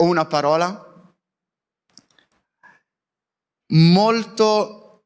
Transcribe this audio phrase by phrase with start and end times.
[0.00, 0.86] ho una parola
[3.72, 5.04] molto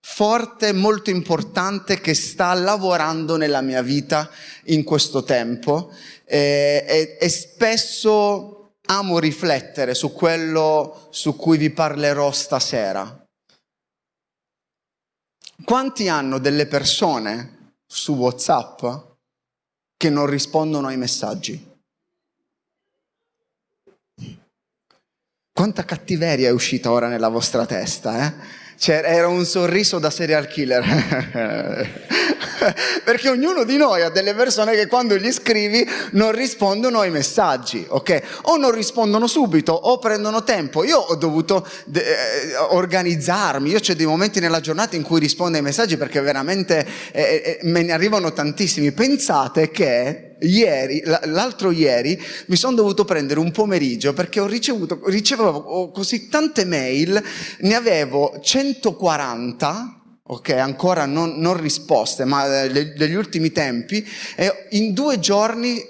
[0.00, 4.30] forte, molto importante che sta lavorando nella mia vita
[4.64, 5.92] in questo tempo
[6.24, 13.26] e, e, e spesso amo riflettere su quello su cui vi parlerò stasera.
[15.62, 18.86] Quanti hanno delle persone su WhatsApp
[19.96, 21.77] che non rispondono ai messaggi?
[25.58, 28.32] Quanta cattiveria è uscita ora nella vostra testa, eh?
[28.78, 30.84] Cioè, era un sorriso da serial killer.
[33.02, 37.84] Perché ognuno di noi ha delle persone che quando gli scrivi non rispondono ai messaggi,
[37.88, 38.22] ok?
[38.42, 40.84] O non rispondono subito o prendono tempo.
[40.84, 45.56] Io ho dovuto de- eh, organizzarmi, io c'è dei momenti nella giornata in cui rispondo
[45.56, 48.92] ai messaggi perché veramente eh, eh, me ne arrivano tantissimi.
[48.92, 55.90] Pensate che ieri, l'altro ieri, mi sono dovuto prendere un pomeriggio perché ho ricevuto, ricevevo
[55.90, 57.22] così tante mail,
[57.60, 59.94] ne avevo 140
[60.30, 65.82] ok, ancora non, non risposte, ma eh, degli ultimi tempi, e in due giorni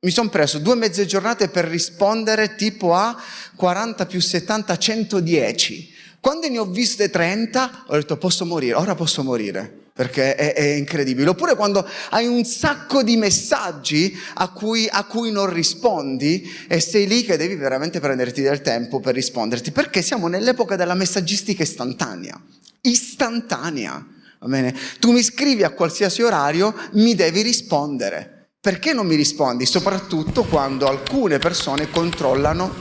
[0.00, 3.16] mi sono preso due mezze giornate per rispondere tipo a
[3.54, 5.94] 40 più 70, 110.
[6.20, 10.74] Quando ne ho viste 30, ho detto posso morire, ora posso morire perché è, è,
[10.74, 11.30] incredibile.
[11.30, 17.06] Oppure quando hai un sacco di messaggi a cui, a cui, non rispondi e sei
[17.06, 22.38] lì che devi veramente prenderti del tempo per risponderti, perché siamo nell'epoca della messaggistica istantanea
[22.84, 24.06] istantanea.
[24.40, 24.74] Va bene?
[24.98, 28.48] Tu mi scrivi a qualsiasi orario, mi devi rispondere.
[28.60, 29.66] Perché non mi rispondi?
[29.66, 32.74] Soprattutto quando alcune persone controllano.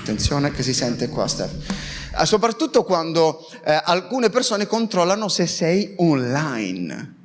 [0.00, 1.89] Attenzione che si sente qua, Steph.
[2.18, 7.18] Eh, soprattutto quando eh, alcune persone controllano se sei online.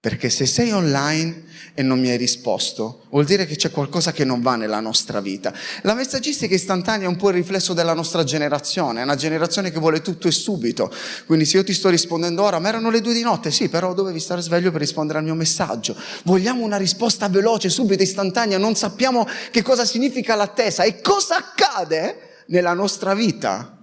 [0.00, 4.24] Perché se sei online e non mi hai risposto, vuol dire che c'è qualcosa che
[4.24, 5.52] non va nella nostra vita.
[5.82, 9.78] La messaggistica istantanea è un po' il riflesso della nostra generazione, è una generazione che
[9.78, 10.92] vuole tutto e subito.
[11.26, 13.92] Quindi se io ti sto rispondendo ora, ma erano le due di notte, sì, però
[13.92, 15.96] dovevi stare sveglio per rispondere al mio messaggio.
[16.24, 22.27] Vogliamo una risposta veloce, subito, istantanea, non sappiamo che cosa significa l'attesa e cosa accade
[22.48, 23.74] nella nostra vita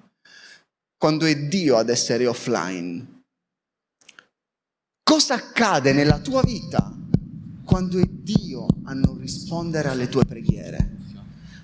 [0.97, 3.23] quando è Dio ad essere offline.
[5.03, 6.91] Cosa accade nella tua vita
[7.63, 10.93] quando è Dio a non rispondere alle tue preghiere?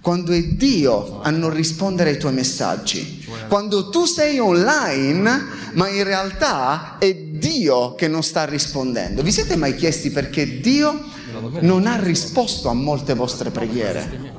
[0.02, 3.26] Quando è Dio a non rispondere ai tuoi messaggi?
[3.48, 9.22] Quando tu sei online, ma in realtà è Dio che non sta rispondendo.
[9.22, 11.04] Vi siete mai chiesti perché Dio
[11.62, 14.31] non ha risposto a molte vostre preghiere?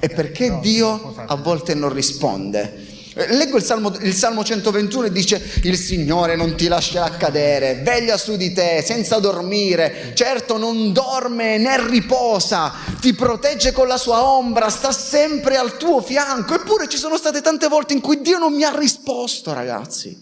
[0.00, 2.86] E perché Dio a volte non risponde?
[3.26, 8.16] Leggo il Salmo, il Salmo 121 e dice il Signore non ti lascerà cadere, veglia
[8.16, 14.24] su di te senza dormire, certo non dorme né riposa, ti protegge con la sua
[14.24, 16.54] ombra, sta sempre al tuo fianco.
[16.54, 20.16] Eppure ci sono state tante volte in cui Dio non mi ha risposto, ragazzi.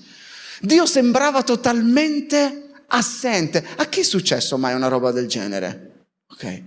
[0.61, 3.63] Dio sembrava totalmente assente.
[3.77, 6.07] A chi è successo mai una roba del genere?
[6.31, 6.63] Ok.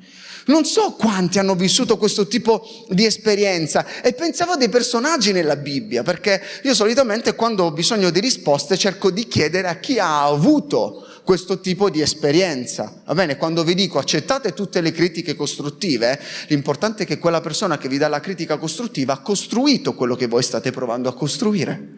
[0.49, 5.55] Non so quanti hanno vissuto questo tipo di esperienza e pensavo a dei personaggi nella
[5.55, 10.23] Bibbia, perché io solitamente quando ho bisogno di risposte cerco di chiedere a chi ha
[10.23, 13.03] avuto questo tipo di esperienza.
[13.05, 17.77] Va bene, quando vi dico accettate tutte le critiche costruttive, l'importante è che quella persona
[17.77, 21.97] che vi dà la critica costruttiva ha costruito quello che voi state provando a costruire.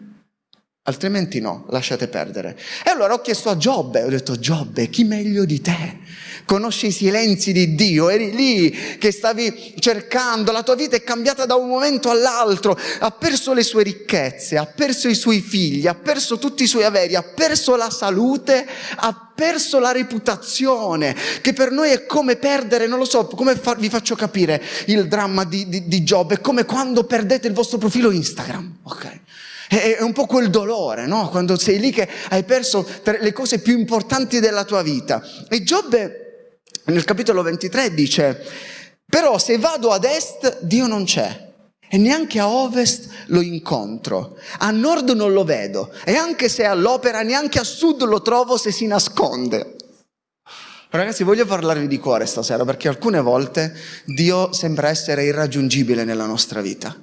[0.82, 2.58] Altrimenti no, lasciate perdere.
[2.84, 6.00] E allora ho chiesto a Giobbe, ho detto Giobbe, chi meglio di te?
[6.44, 11.46] Conosci i silenzi di Dio, eri lì che stavi cercando, la tua vita è cambiata
[11.46, 15.94] da un momento all'altro, ha perso le sue ricchezze, ha perso i suoi figli, ha
[15.94, 18.66] perso tutti i suoi averi, ha perso la salute,
[18.96, 23.74] ha perso la reputazione, che per noi è come perdere, non lo so, come fa,
[23.74, 27.78] vi faccio capire il dramma di, di, di Giobbe, è come quando perdete il vostro
[27.78, 29.20] profilo Instagram, ok?
[29.68, 31.30] È un po' quel dolore, no?
[31.30, 35.22] Quando sei lì che hai perso le cose più importanti della tua vita.
[35.48, 36.21] E Giobbe
[36.84, 38.44] nel capitolo 23 dice,
[39.04, 41.50] però se vado ad est Dio non c'è.
[41.88, 46.66] E neanche a ovest lo incontro, a nord non lo vedo, e anche se è
[46.66, 49.76] all'opera, neanche a sud lo trovo se si nasconde.
[50.88, 53.74] Ragazzi, voglio parlarvi di cuore stasera perché alcune volte
[54.06, 56.96] Dio sembra essere irraggiungibile nella nostra vita.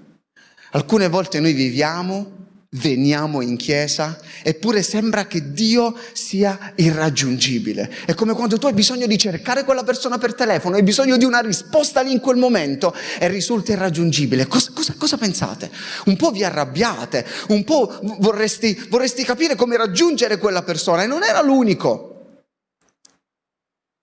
[0.71, 7.89] Alcune volte noi viviamo veniamo in chiesa, eppure sembra che Dio sia irraggiungibile.
[8.05, 11.25] È come quando tu hai bisogno di cercare quella persona per telefono, hai bisogno di
[11.25, 14.45] una risposta lì in quel momento e risulta irraggiungibile.
[14.47, 15.71] Cosa, cosa, cosa pensate?
[16.05, 21.23] Un po' vi arrabbiate, un po' vorresti, vorresti capire come raggiungere quella persona e non
[21.23, 22.05] era l'unico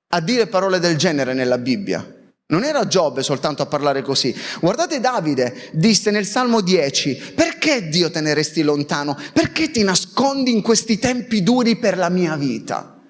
[0.09, 2.16] a dire parole del genere nella Bibbia.
[2.49, 4.35] Non era Giobbe soltanto a parlare così.
[4.61, 9.19] Guardate Davide disse nel Salmo 10, perché Dio te ne resti lontano?
[9.33, 13.03] Perché ti nascondi in questi tempi duri per la mia vita?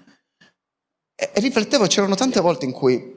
[1.14, 3.14] E, e riflettevo, c'erano tante volte in cui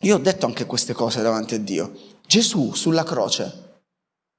[0.00, 1.92] io ho detto anche queste cose davanti a Dio.
[2.26, 3.82] Gesù sulla croce,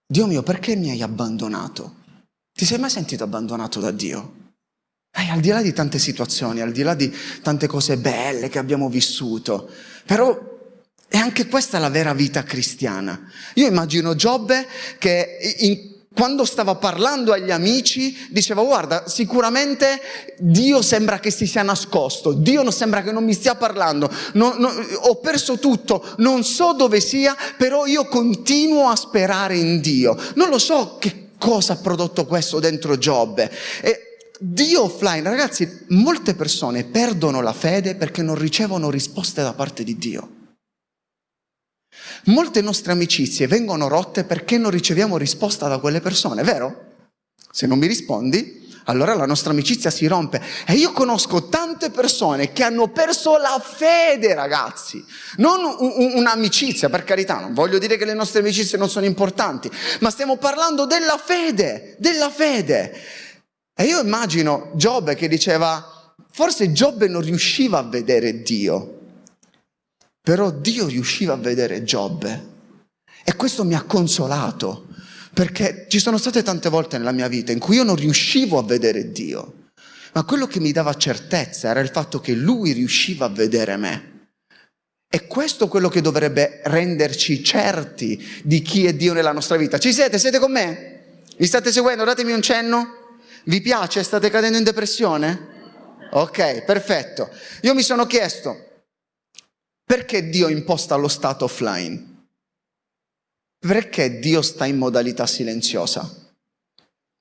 [0.08, 2.04] Dio mio, perché mi hai abbandonato?
[2.52, 4.44] Ti sei mai sentito abbandonato da Dio?
[5.16, 7.14] Eh, al di là di tante situazioni, al di là di
[7.44, 9.70] tante cose belle che abbiamo vissuto,
[10.06, 10.54] però
[11.08, 13.30] e anche questa è la vera vita cristiana.
[13.56, 14.68] Io immagino Giobbe
[14.98, 20.00] che in, quando stava parlando agli amici diceva guarda sicuramente
[20.40, 24.56] Dio sembra che si sia nascosto, Dio non sembra che non mi stia parlando, non,
[24.58, 30.18] non, ho perso tutto, non so dove sia, però io continuo a sperare in Dio.
[30.36, 33.52] Non lo so che cosa ha prodotto questo dentro Giobbe.
[33.82, 34.00] E
[34.40, 39.98] Dio offline, ragazzi, molte persone perdono la fede perché non ricevono risposte da parte di
[39.98, 40.30] Dio.
[42.26, 46.94] Molte nostre amicizie vengono rotte perché non riceviamo risposta da quelle persone, vero?
[47.52, 50.42] Se non mi rispondi, allora la nostra amicizia si rompe.
[50.66, 55.04] E io conosco tante persone che hanno perso la fede, ragazzi.
[55.38, 59.70] Non un'amicizia, per carità, non voglio dire che le nostre amicizie non sono importanti,
[60.00, 62.94] ma stiamo parlando della fede, della fede.
[63.76, 68.95] E io immagino Giobbe che diceva, forse Giobbe non riusciva a vedere Dio,
[70.26, 72.54] però Dio riusciva a vedere Giobbe
[73.24, 74.88] e questo mi ha consolato,
[75.32, 78.64] perché ci sono state tante volte nella mia vita in cui io non riuscivo a
[78.64, 79.68] vedere Dio,
[80.14, 84.30] ma quello che mi dava certezza era il fatto che Lui riusciva a vedere me.
[85.08, 89.78] E questo è quello che dovrebbe renderci certi di chi è Dio nella nostra vita.
[89.78, 90.18] Ci siete?
[90.18, 91.20] Siete con me?
[91.38, 92.04] Mi state seguendo?
[92.04, 93.18] Datemi un cenno.
[93.44, 94.02] Vi piace?
[94.02, 95.54] State cadendo in depressione?
[96.10, 97.30] Ok, perfetto.
[97.62, 98.75] Io mi sono chiesto,
[99.86, 102.14] perché Dio imposta lo stato offline?
[103.60, 106.10] Perché Dio sta in modalità silenziosa?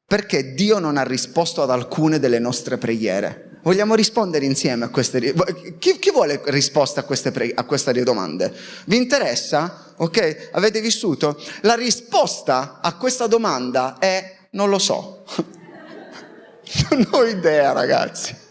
[0.06, 3.58] Perché Dio non ha risposto ad alcune delle nostre preghiere?
[3.62, 5.34] Vogliamo rispondere insieme a queste
[5.78, 7.52] chi, chi vuole risposta a queste, pre...
[7.55, 8.52] a queste domande?
[8.87, 9.94] Vi interessa?
[9.96, 10.50] Ok?
[10.52, 11.38] Avete vissuto?
[11.62, 15.25] La risposta a questa domanda è non lo so.
[16.90, 18.43] non ho idea, ragazzi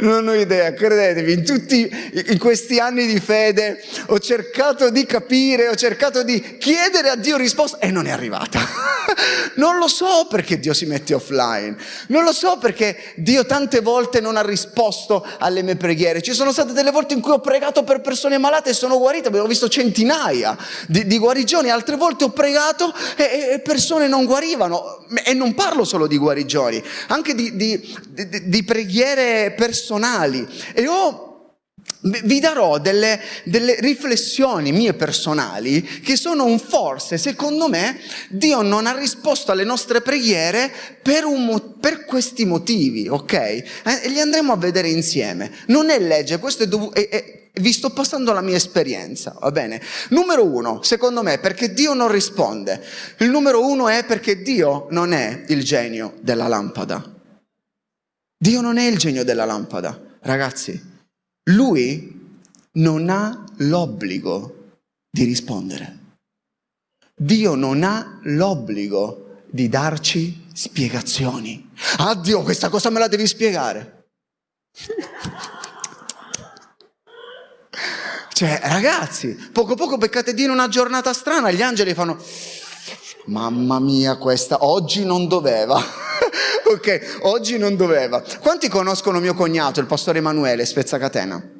[0.00, 5.68] non ho idea, credetemi, in tutti in questi anni di fede ho cercato di capire,
[5.68, 8.60] ho cercato di chiedere a Dio risposta e non è arrivata.
[9.56, 11.76] non lo so perché Dio si mette offline,
[12.08, 16.22] non lo so perché Dio tante volte non ha risposto alle mie preghiere.
[16.22, 19.28] Ci sono state delle volte in cui ho pregato per persone malate e sono guarite,
[19.28, 24.98] abbiamo visto centinaia di, di guarigioni, altre volte ho pregato e, e, persone non guarivano.
[25.24, 27.96] E non parlo solo di guarigioni, anche di, di,
[28.44, 31.30] di preghiere personali e ho
[32.02, 37.98] vi darò delle, delle, riflessioni mie personali che sono un forse, secondo me,
[38.30, 40.72] Dio non ha risposto alle nostre preghiere
[41.02, 43.32] per, un, per questi motivi, ok?
[43.32, 43.64] Eh,
[44.02, 45.50] e li andremo a vedere insieme.
[45.66, 46.98] Non è legge, questo è dovuto...
[47.52, 49.82] vi sto passando la mia esperienza, va bene?
[50.08, 52.82] Numero uno, secondo me, perché Dio non risponde.
[53.18, 57.19] Il numero uno è perché Dio non è il genio della lampada.
[58.42, 60.82] Dio non è il genio della lampada, ragazzi.
[61.50, 62.38] Lui
[62.72, 64.78] non ha l'obbligo
[65.10, 65.98] di rispondere.
[67.14, 71.70] Dio non ha l'obbligo di darci spiegazioni.
[71.98, 74.06] Ah Dio, questa cosa me la devi spiegare.
[78.32, 82.16] cioè, ragazzi, poco poco peccate Dio in una giornata strana, gli angeli fanno,
[83.26, 85.76] mamma mia, questa oggi non doveva.
[86.72, 88.22] ok, oggi non doveva.
[88.40, 91.59] Quanti conoscono mio cognato, il pastore Emanuele, Spezzacatena?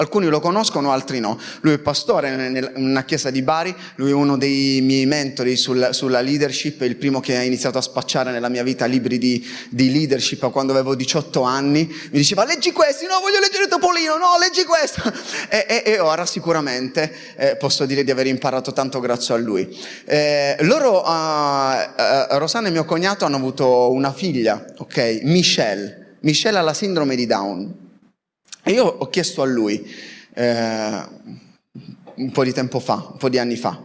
[0.00, 1.38] Alcuni lo conoscono, altri no.
[1.60, 5.90] Lui è pastore in una chiesa di Bari, lui è uno dei miei mentori sul,
[5.92, 9.92] sulla leadership, il primo che ha iniziato a spacciare nella mia vita libri di, di
[9.92, 11.86] leadership quando avevo 18 anni.
[11.86, 15.02] Mi diceva leggi questi, no voglio leggere Topolino, no leggi questo.
[15.52, 19.68] E, e, e ora sicuramente eh, posso dire di aver imparato tanto grazie a lui.
[20.04, 26.16] Eh, loro, uh, uh, Rosanna e mio cognato hanno avuto una figlia, ok, Michelle.
[26.20, 27.89] Michelle ha la sindrome di Down.
[28.62, 29.82] E io ho chiesto a lui,
[30.34, 31.08] eh,
[32.14, 33.82] un po' di tempo fa, un po' di anni fa,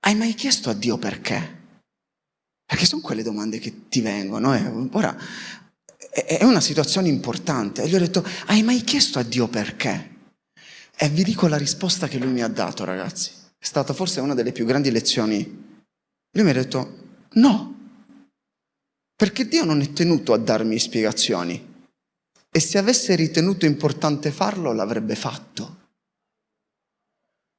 [0.00, 1.54] hai mai chiesto a Dio perché?
[2.64, 4.54] Perché sono quelle domande che ti vengono.
[4.54, 4.88] Eh?
[4.92, 5.16] Ora,
[6.10, 7.82] è una situazione importante.
[7.82, 10.14] E gli ho detto, hai mai chiesto a Dio perché?
[10.96, 13.30] E vi dico la risposta che lui mi ha dato, ragazzi.
[13.58, 15.44] È stata forse una delle più grandi lezioni.
[16.30, 16.96] Lui mi ha detto,
[17.32, 17.74] no,
[19.14, 21.74] perché Dio non è tenuto a darmi spiegazioni
[22.56, 25.90] e se avesse ritenuto importante farlo, l'avrebbe fatto.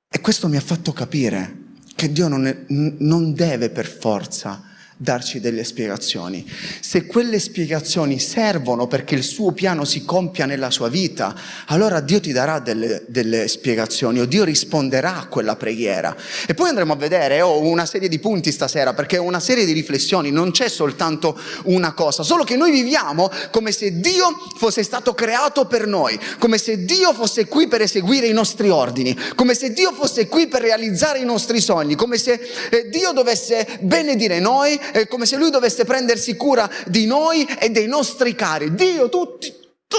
[0.10, 4.64] E questo mi ha fatto capire che Dio non, è, non deve per forza
[4.98, 6.44] darci delle spiegazioni.
[6.80, 11.36] Se quelle spiegazioni servono perché il suo piano si compia nella sua vita,
[11.68, 16.16] allora Dio ti darà delle, delle spiegazioni o Dio risponderà a quella preghiera.
[16.48, 19.66] E poi andremo a vedere, ho una serie di punti stasera perché è una serie
[19.66, 24.82] di riflessioni, non c'è soltanto una cosa, solo che noi viviamo come se Dio fosse
[24.82, 29.54] stato creato per noi, come se Dio fosse qui per eseguire i nostri ordini, come
[29.54, 32.40] se Dio fosse qui per realizzare i nostri sogni, come se
[32.72, 37.70] eh, Dio dovesse benedire noi è come se lui dovesse prendersi cura di noi e
[37.70, 38.74] dei nostri cari.
[38.74, 39.54] Dio, tutti,
[39.88, 39.98] tu,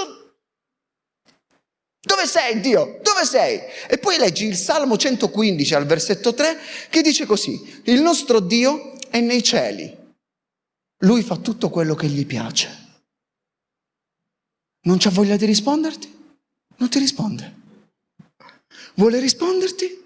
[2.00, 3.00] dove sei Dio?
[3.02, 3.60] Dove sei?
[3.88, 8.92] E poi leggi il Salmo 115 al versetto 3 che dice così, il nostro Dio
[9.10, 9.96] è nei cieli,
[11.02, 12.86] lui fa tutto quello che gli piace.
[14.82, 16.16] Non c'ha voglia di risponderti?
[16.76, 17.56] Non ti risponde.
[18.94, 20.04] Vuole risponderti?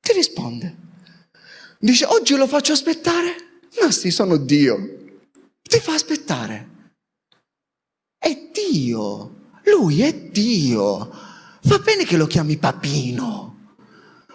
[0.00, 0.76] Ti risponde.
[1.78, 3.53] Dice, oggi lo faccio aspettare?
[3.80, 4.76] Ma sì, sono Dio.
[5.62, 6.92] Ti fa aspettare.
[8.18, 9.42] È Dio.
[9.64, 11.10] Lui è Dio.
[11.62, 13.76] Va bene che lo chiami papino.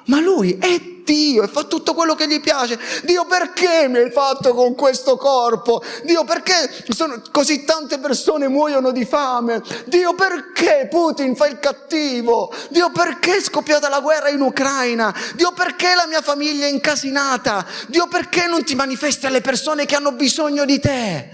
[0.05, 2.79] Ma lui è Dio e fa tutto quello che gli piace.
[3.03, 5.81] Dio perché mi hai fatto con questo corpo?
[6.03, 9.59] Dio perché sono, così tante persone muoiono di fame?
[9.87, 12.53] Dio perché Putin fa il cattivo?
[12.69, 15.11] Dio perché è scoppiata la guerra in Ucraina?
[15.33, 17.65] Dio perché la mia famiglia è incasinata?
[17.87, 21.29] Dio perché non ti manifesti alle persone che hanno bisogno di te?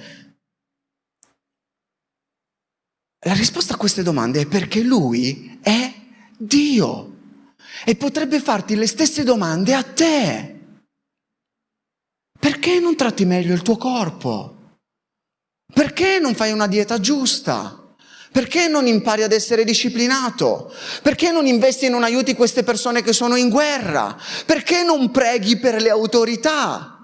[3.26, 5.92] La risposta a queste domande è perché lui è
[6.38, 7.15] Dio
[7.86, 10.56] e potrebbe farti le stesse domande a te.
[12.38, 14.56] Perché non tratti meglio il tuo corpo?
[15.72, 17.80] Perché non fai una dieta giusta?
[18.32, 20.74] Perché non impari ad essere disciplinato?
[21.02, 24.18] Perché non investi e non aiuti queste persone che sono in guerra?
[24.46, 26.95] Perché non preghi per le autorità?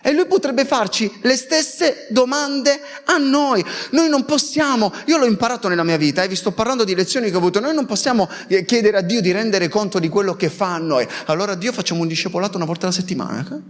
[0.00, 3.64] E lui potrebbe farci le stesse domande a noi.
[3.90, 7.28] Noi non possiamo, io l'ho imparato nella mia vita, e vi sto parlando di lezioni
[7.28, 10.36] che ho avuto, noi non possiamo eh, chiedere a Dio di rendere conto di quello
[10.36, 11.06] che fa a noi.
[11.26, 13.40] Allora Dio facciamo un discepolato una volta alla settimana.
[13.40, 13.60] Eh?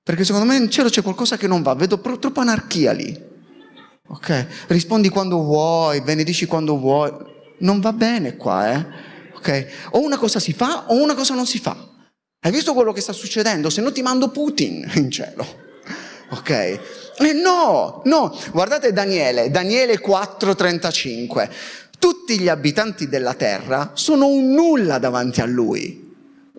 [0.00, 3.26] Perché secondo me in cielo c'è qualcosa che non va, vedo troppa anarchia lì.
[4.10, 4.46] Ok?
[4.68, 7.12] Rispondi quando vuoi, benedici quando vuoi.
[7.58, 8.86] Non va bene qua, eh?
[9.34, 9.66] Ok?
[9.90, 11.87] O una cosa si fa o una cosa non si fa.
[12.40, 13.68] Hai visto quello che sta succedendo?
[13.68, 15.44] Se no ti mando Putin in cielo.
[16.30, 16.50] Ok?
[16.50, 18.38] Eh no, no.
[18.52, 21.50] Guardate Daniele, Daniele 4:35.
[21.98, 26.07] Tutti gli abitanti della terra sono un nulla davanti a lui.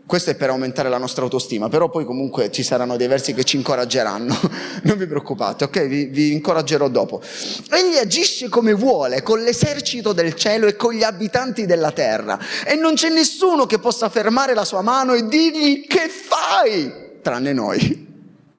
[0.09, 3.43] Questo è per aumentare la nostra autostima, però poi comunque ci saranno dei versi che
[3.43, 4.35] ci incoraggeranno,
[4.81, 5.85] non vi preoccupate, ok?
[5.85, 7.21] Vi, vi, incoraggerò dopo.
[7.69, 12.73] Egli agisce come vuole, con l'esercito del cielo e con gli abitanti della terra, e
[12.73, 18.07] non c'è nessuno che possa fermare la sua mano e dirgli che fai, tranne noi.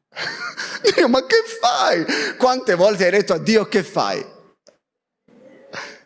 [0.95, 2.37] Dio, ma che fai?
[2.37, 4.25] Quante volte hai detto a Dio che fai?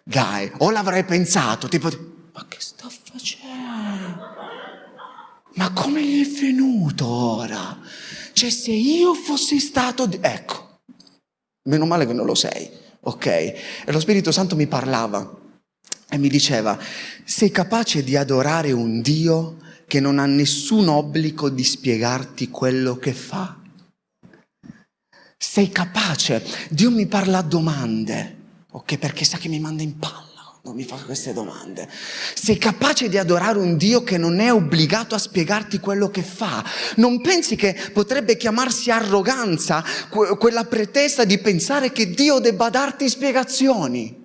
[0.03, 1.91] Dai, o l'avrei pensato, tipo,
[2.33, 3.04] ma che sta facendo?
[5.55, 7.79] Ma come gli è venuto ora?
[8.33, 10.09] Cioè se io fossi stato...
[10.21, 10.81] Ecco,
[11.69, 12.69] meno male che non lo sei,
[13.01, 13.27] ok?
[13.27, 15.43] E lo Spirito Santo mi parlava
[16.09, 16.79] e mi diceva,
[17.25, 23.13] sei capace di adorare un Dio che non ha nessun obbligo di spiegarti quello che
[23.13, 23.59] fa?
[25.37, 26.45] Sei capace?
[26.71, 28.37] Dio mi parla a domande,
[28.73, 28.99] ok?
[28.99, 30.34] Perché sa che mi manda in palla
[30.65, 31.87] non mi fa queste domande.
[32.35, 36.65] Sei capace di adorare un Dio che non è obbligato a spiegarti quello che fa.
[36.97, 44.23] Non pensi che potrebbe chiamarsi arroganza quella pretesa di pensare che Dio debba darti spiegazioni.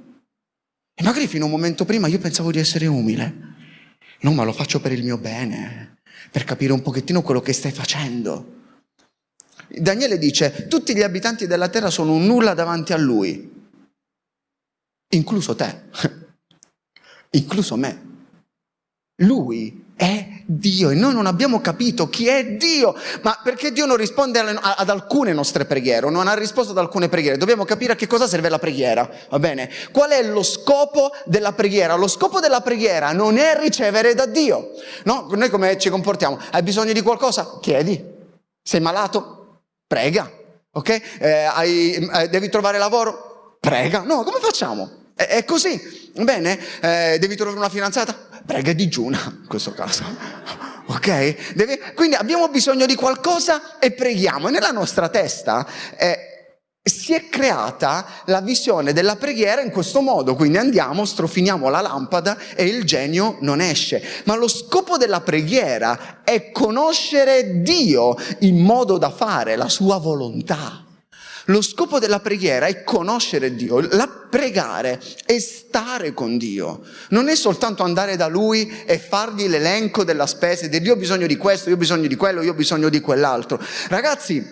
[0.95, 3.47] E magari fino a un momento prima io pensavo di essere umile.
[4.21, 5.97] No, ma lo faccio per il mio bene,
[6.31, 8.55] per capire un pochettino quello che stai facendo.
[9.67, 13.57] Daniele dice, tutti gli abitanti della terra sono un nulla davanti a lui,
[15.09, 15.87] incluso te
[17.31, 18.07] incluso me.
[19.21, 23.97] Lui è Dio e noi non abbiamo capito chi è Dio, ma perché Dio non
[23.97, 28.07] risponde ad alcune nostre preghiere, non ha risposto ad alcune preghiere, dobbiamo capire a che
[28.07, 29.69] cosa serve la preghiera, va bene?
[29.91, 31.95] Qual è lo scopo della preghiera?
[31.95, 34.69] Lo scopo della preghiera non è ricevere da Dio,
[35.03, 35.27] no?
[35.31, 36.39] Noi come ci comportiamo?
[36.51, 37.57] Hai bisogno di qualcosa?
[37.59, 38.01] Chiedi.
[38.63, 39.63] Sei malato?
[39.85, 40.31] Prega,
[40.71, 41.01] ok?
[41.19, 43.57] Eh, hai, eh, devi trovare lavoro?
[43.59, 44.03] Prega.
[44.03, 44.89] No, come facciamo?
[45.19, 46.11] È, è così.
[46.15, 48.15] Bene, eh, devi trovare una fidanzata?
[48.45, 50.05] Prega e digiuna, in questo caso.
[50.85, 51.53] Ok?
[51.55, 54.47] Deve, quindi abbiamo bisogno di qualcosa e preghiamo.
[54.47, 56.17] E nella nostra testa eh,
[56.81, 62.37] si è creata la visione della preghiera in questo modo, quindi andiamo, strofiniamo la lampada
[62.55, 64.01] e il genio non esce.
[64.23, 70.85] Ma lo scopo della preghiera è conoscere Dio in modo da fare la sua volontà.
[71.49, 77.35] Lo scopo della preghiera è conoscere Dio, la pregare è stare con Dio, non è
[77.35, 81.37] soltanto andare da Lui e fargli l'elenco della spesa e dire io ho bisogno di
[81.37, 83.59] questo, io ho bisogno di quello, io ho bisogno di quell'altro.
[83.87, 84.45] Ragazzi,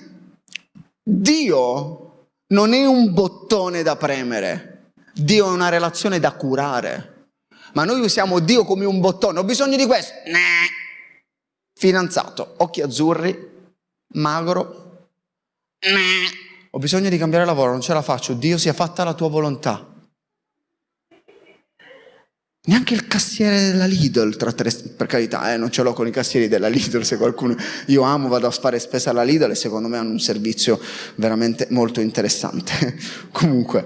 [1.04, 7.14] Dio non è un bottone da premere, Dio è una relazione da curare.
[7.74, 10.14] Ma noi usiamo Dio come un bottone, ho bisogno di questo.
[10.26, 10.66] Nah.
[11.78, 13.38] Fidanzato, occhi azzurri,
[14.14, 15.10] magro.
[16.72, 19.94] Ho bisogno di cambiare lavoro, non ce la faccio, Dio sia fatta la tua volontà.
[22.68, 26.50] Neanche il cassiere della Lidl, tre, per carità, eh, non ce l'ho con i cassieri
[26.50, 27.56] della Lidl, se qualcuno,
[27.86, 30.78] io amo, vado a fare spesa alla Lidl e secondo me hanno un servizio
[31.16, 32.98] veramente molto interessante.
[33.32, 33.86] Comunque,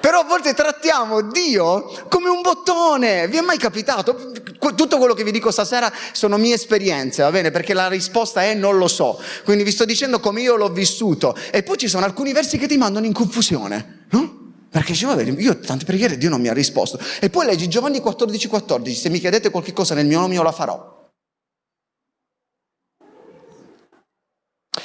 [0.00, 3.28] però a volte trattiamo Dio come un bottone.
[3.28, 4.32] Vi è mai capitato?
[4.74, 7.50] Tutto quello che vi dico stasera sono mie esperienze, va bene?
[7.50, 9.20] Perché la risposta è non lo so.
[9.44, 11.36] Quindi vi sto dicendo come io l'ho vissuto.
[11.50, 14.36] E poi ci sono alcuni versi che ti mandano in confusione, no?
[14.70, 16.98] Perché dice, vabbè, io tante preghiere Dio non mi ha risposto.
[17.20, 20.42] E poi leggi Giovanni 14, 14, se mi chiedete qualche cosa nel mio nome io
[20.42, 20.97] la farò.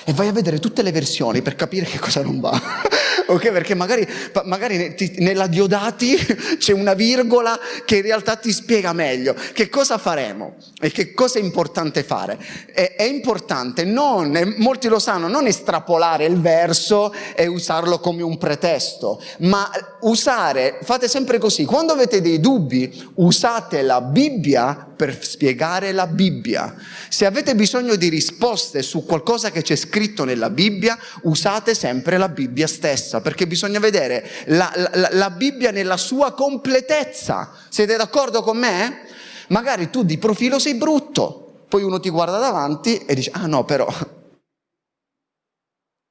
[0.05, 2.51] E vai a vedere tutte le versioni per capire che cosa non va
[3.27, 3.51] ok?
[3.51, 4.07] Perché magari,
[4.45, 6.15] magari nella Diodati
[6.57, 11.39] c'è una virgola che in realtà ti spiega meglio che cosa faremo e che cosa
[11.39, 12.37] è importante fare.
[12.73, 18.37] È, è importante non, molti lo sanno, non estrapolare il verso e usarlo come un
[18.37, 19.69] pretesto, ma
[20.01, 26.73] usare, fate sempre così, quando avete dei dubbi, usate la Bibbia per spiegare la Bibbia.
[27.09, 32.29] Se avete bisogno di risposte su qualcosa che c'è scritto nella Bibbia, usate sempre la
[32.29, 37.51] Bibbia stessa, perché bisogna vedere la, la, la Bibbia nella sua completezza.
[37.67, 39.01] Siete d'accordo con me?
[39.49, 43.65] Magari tu di profilo sei brutto, poi uno ti guarda davanti e dice, ah no,
[43.65, 43.85] però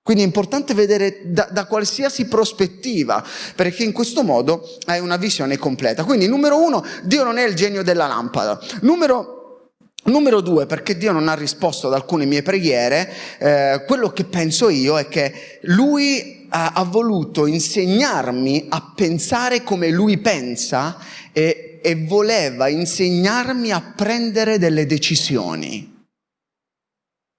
[0.03, 5.57] quindi è importante vedere da, da, qualsiasi prospettiva, perché in questo modo hai una visione
[5.57, 6.03] completa.
[6.03, 8.59] Quindi, numero uno, Dio non è il genio della lampada.
[8.81, 9.71] Numero,
[10.07, 14.71] numero due, perché Dio non ha risposto ad alcune mie preghiere, eh, quello che penso
[14.71, 20.99] io è che Lui ha, ha, voluto insegnarmi a pensare come Lui pensa
[21.33, 25.91] e, e voleva insegnarmi a prendere delle decisioni.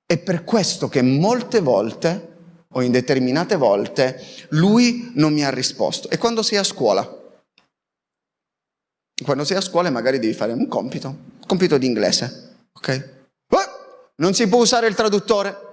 [0.05, 2.31] È per questo che molte volte
[2.73, 6.09] o in determinate volte, lui non mi ha risposto.
[6.09, 7.21] E quando sei a scuola?
[9.23, 12.87] Quando sei a scuola magari devi fare un compito, un compito di inglese, ok?
[12.89, 13.69] Eh,
[14.15, 15.71] non si può usare il traduttore.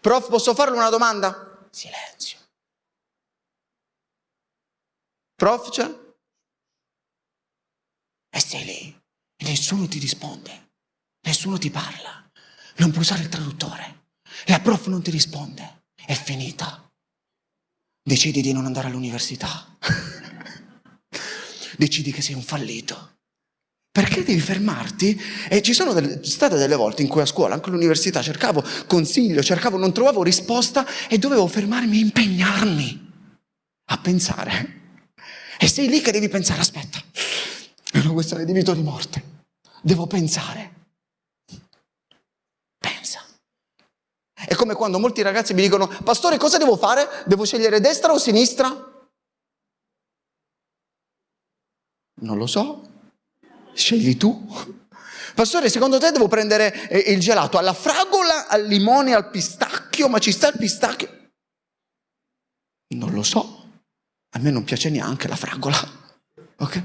[0.00, 1.68] Prof, posso farle una domanda?
[1.70, 2.38] Silenzio.
[5.34, 5.98] Prof, c'è?
[8.32, 9.00] E sei lì
[9.36, 10.70] e nessuno ti risponde,
[11.26, 12.30] nessuno ti parla.
[12.76, 13.99] Non puoi usare il traduttore.
[14.46, 16.88] La prof non ti risponde, è finita.
[18.02, 19.76] Decidi di non andare all'università.
[21.76, 23.18] Decidi che sei un fallito.
[23.92, 25.20] Perché devi fermarti?
[25.48, 29.42] E ci sono delle, state delle volte in cui a scuola, anche all'università, cercavo consiglio,
[29.42, 33.12] cercavo, non trovavo risposta e dovevo fermarmi e impegnarmi
[33.86, 34.78] a pensare.
[35.58, 37.02] E sei lì che devi pensare, aspetta,
[37.90, 39.22] è una questione di vita o di morte.
[39.82, 40.79] Devo pensare.
[44.46, 47.08] È come quando molti ragazzi mi dicono, pastore, cosa devo fare?
[47.26, 48.68] Devo scegliere destra o sinistra?
[52.22, 52.88] Non lo so.
[53.74, 54.46] Scegli tu.
[55.34, 60.08] Pastore, secondo te devo prendere eh, il gelato alla fragola, al limone, al pistacchio?
[60.08, 61.30] Ma ci sta il pistacchio?
[62.94, 63.68] Non lo so.
[64.32, 65.78] A me non piace neanche la fragola.
[66.56, 66.82] Ok?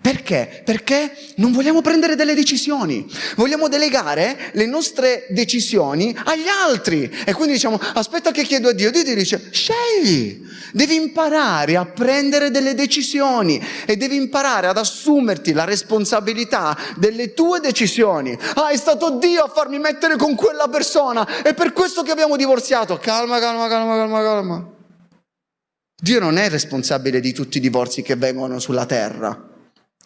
[0.00, 0.62] Perché?
[0.64, 7.02] Perché non vogliamo prendere delle decisioni, vogliamo delegare le nostre decisioni agli altri.
[7.26, 10.40] E quindi diciamo, aspetta che chiedo a Dio, Dio ti dice, scegli,
[10.72, 17.60] devi imparare a prendere delle decisioni e devi imparare ad assumerti la responsabilità delle tue
[17.60, 18.36] decisioni.
[18.54, 22.36] Ah, è stato Dio a farmi mettere con quella persona, è per questo che abbiamo
[22.36, 22.96] divorziato.
[22.96, 24.68] Calma, calma, calma, calma, calma.
[26.02, 29.48] Dio non è responsabile di tutti i divorzi che vengono sulla terra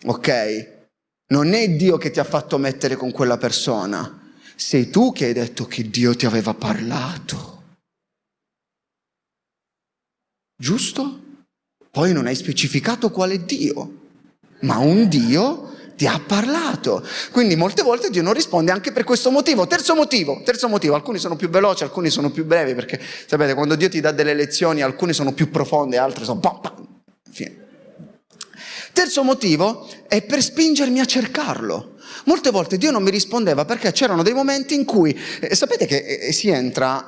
[0.05, 0.73] ok?
[1.27, 5.33] Non è Dio che ti ha fatto mettere con quella persona, sei tu che hai
[5.33, 7.63] detto che Dio ti aveva parlato.
[10.57, 11.21] Giusto?
[11.91, 14.01] Poi non hai specificato quale Dio,
[14.61, 17.07] ma un Dio ti ha parlato.
[17.31, 19.67] Quindi molte volte Dio non risponde anche per questo motivo.
[19.67, 23.77] Terzo motivo, terzo motivo, alcuni sono più veloci, alcuni sono più brevi, perché sapete, quando
[23.77, 26.41] Dio ti dà delle lezioni, alcune sono più profonde, altre sono...
[26.41, 26.84] Pam, pam, fine.
[28.95, 31.97] Terzo motivo è per spingermi a cercarlo.
[32.27, 35.97] Molte volte Dio non mi rispondeva perché c'erano dei momenti in cui, eh, sapete che
[35.97, 37.05] eh, si entra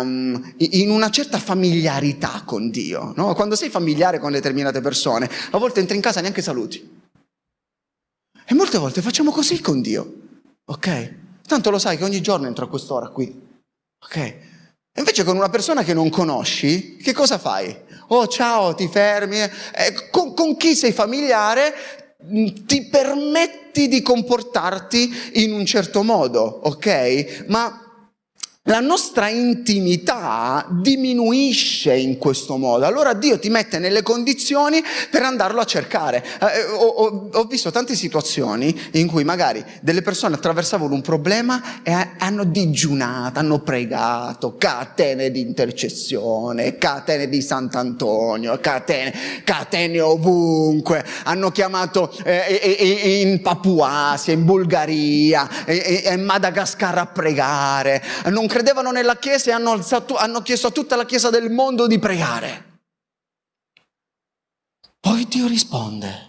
[0.00, 3.32] ehm, in una certa familiarità con Dio, no?
[3.34, 6.98] Quando sei familiare con determinate persone, a volte entri in casa e neanche saluti.
[8.44, 10.14] E molte volte facciamo così con Dio,
[10.64, 11.14] ok?
[11.46, 13.32] Tanto lo sai che ogni giorno entro a quest'ora qui,
[14.04, 14.36] ok?
[14.98, 17.86] Invece con una persona che non conosci, che cosa fai?
[18.12, 19.38] Oh ciao, ti fermi.
[19.38, 21.72] Eh, con, con chi sei familiare
[22.66, 27.44] ti permetti di comportarti in un certo modo, ok?
[27.46, 27.89] Ma
[28.64, 32.84] la nostra intimità diminuisce in questo modo.
[32.84, 36.22] Allora Dio ti mette nelle condizioni per andarlo a cercare.
[36.22, 41.82] Eh, ho, ho, ho, visto tante situazioni in cui magari delle persone attraversavano un problema
[41.82, 51.02] e hanno digiunato, hanno pregato, catene di intercessione, catene di Sant'Antonio, catene, catene ovunque.
[51.24, 58.02] Hanno chiamato eh, in Papuasia, in Bulgaria, in Madagascar a pregare.
[58.26, 61.86] Non credevano nella Chiesa e hanno, alzato, hanno chiesto a tutta la Chiesa del mondo
[61.86, 62.80] di pregare.
[64.98, 66.28] Poi Dio risponde.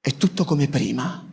[0.00, 1.24] È tutto come prima.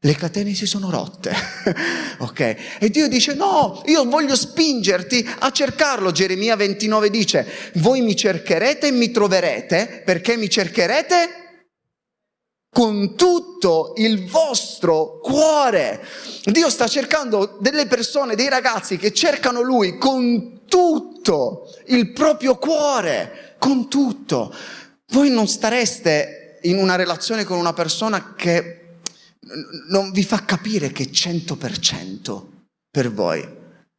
[0.00, 1.34] Le catene si sono rotte,
[2.18, 2.40] ok?
[2.78, 6.12] E Dio dice: No, io voglio spingerti a cercarlo.
[6.12, 11.47] Geremia 29 dice: Voi mi cercherete e mi troverete perché mi cercherete
[12.78, 16.00] con tutto il vostro cuore.
[16.44, 23.56] Dio sta cercando delle persone, dei ragazzi che cercano Lui con tutto il proprio cuore,
[23.58, 24.54] con tutto.
[25.08, 28.98] Voi non stareste in una relazione con una persona che
[29.88, 32.42] non vi fa capire che è 100%
[32.92, 33.56] per voi.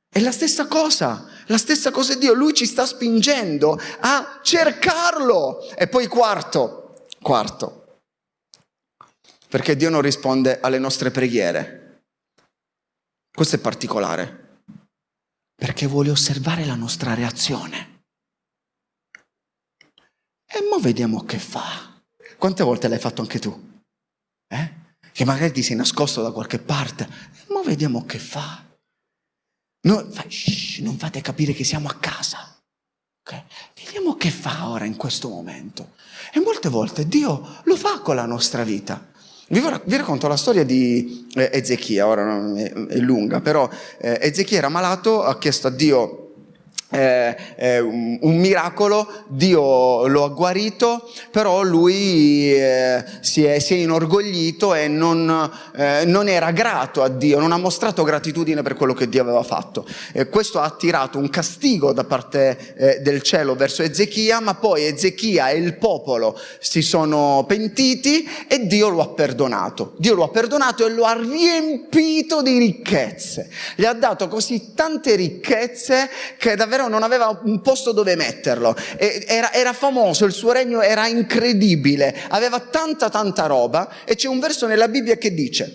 [0.10, 5.68] È la stessa cosa, la stessa cosa Dio, Lui ci sta spingendo a cercarlo.
[5.76, 7.79] E poi quarto, quarto,
[9.50, 12.04] perché Dio non risponde alle nostre preghiere.
[13.32, 14.62] Questo è particolare,
[15.56, 18.04] perché vuole osservare la nostra reazione.
[20.46, 22.00] E mo vediamo che fa.
[22.38, 23.82] Quante volte l'hai fatto anche tu?
[24.48, 24.74] Eh?
[25.12, 27.04] Che magari ti sei nascosto da qualche parte.
[27.06, 28.66] E mo vediamo che fa.
[29.82, 32.58] No, fai, shh, non fate capire che siamo a casa.
[33.22, 33.44] Okay?
[33.76, 35.96] Vediamo che fa ora in questo momento.
[36.34, 39.12] E molte volte Dio lo fa con la nostra vita.
[39.52, 44.70] Vi, vi, racconto la storia di eh, Ezechia, ora è, lunga, però eh, Ezechia era
[44.70, 46.19] malato, ha chiesto a Dio
[46.92, 53.78] eh, eh, un, miracolo, Dio lo ha guarito, però lui eh, si, è, si, è,
[53.78, 58.94] inorgoglito e non, eh, non, era grato a Dio, non ha mostrato gratitudine per quello
[58.94, 59.86] che Dio aveva fatto.
[60.32, 65.50] questo ha attirato un castigo da parte eh, del cielo verso Ezechia, ma poi Ezechia
[65.50, 69.94] e il popolo si sono pentiti e Dio lo ha perdonato.
[69.98, 73.50] Dio lo ha perdonato e lo ha riempito di ricchezze.
[73.76, 78.76] Gli ha dato così tante ricchezze che davvero davvero non aveva un posto dove metterlo.
[78.98, 84.40] Era, era, famoso, il suo regno era incredibile, aveva tanta tanta roba e c'è un
[84.40, 85.72] verso nella Bibbia che dice,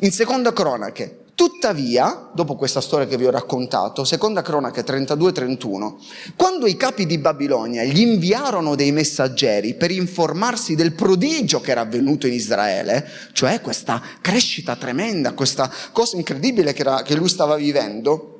[0.00, 5.94] in seconda cronache, Tuttavia, dopo questa storia che vi ho raccontato, seconda cronaca 32-31,
[6.34, 11.82] quando i capi di Babilonia gli inviarono dei messaggeri per informarsi del prodigio che era
[11.82, 17.54] avvenuto in Israele, cioè questa crescita tremenda, questa cosa incredibile che, era, che lui stava
[17.54, 18.37] vivendo,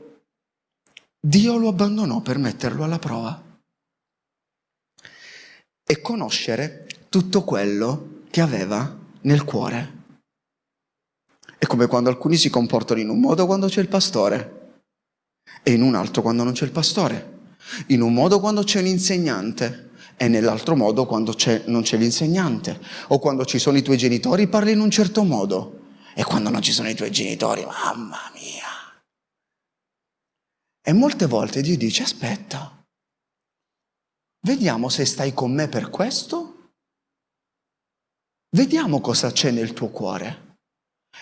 [1.21, 3.43] Dio lo abbandonò per metterlo alla prova
[5.85, 9.97] e conoscere tutto quello che aveva nel cuore.
[11.59, 14.83] È come quando alcuni si comportano in un modo quando c'è il pastore
[15.65, 17.39] e in un altro quando non c'è il pastore,
[17.89, 22.81] in un modo quando c'è un insegnante e nell'altro modo quando c'è, non c'è l'insegnante,
[23.09, 25.81] o quando ci sono i tuoi genitori parli in un certo modo
[26.15, 28.38] e quando non ci sono i tuoi genitori, mamma mia.
[30.89, 32.83] E molte volte Dio dice, aspetta,
[34.47, 36.71] vediamo se stai con me per questo,
[38.57, 40.57] vediamo cosa c'è nel tuo cuore.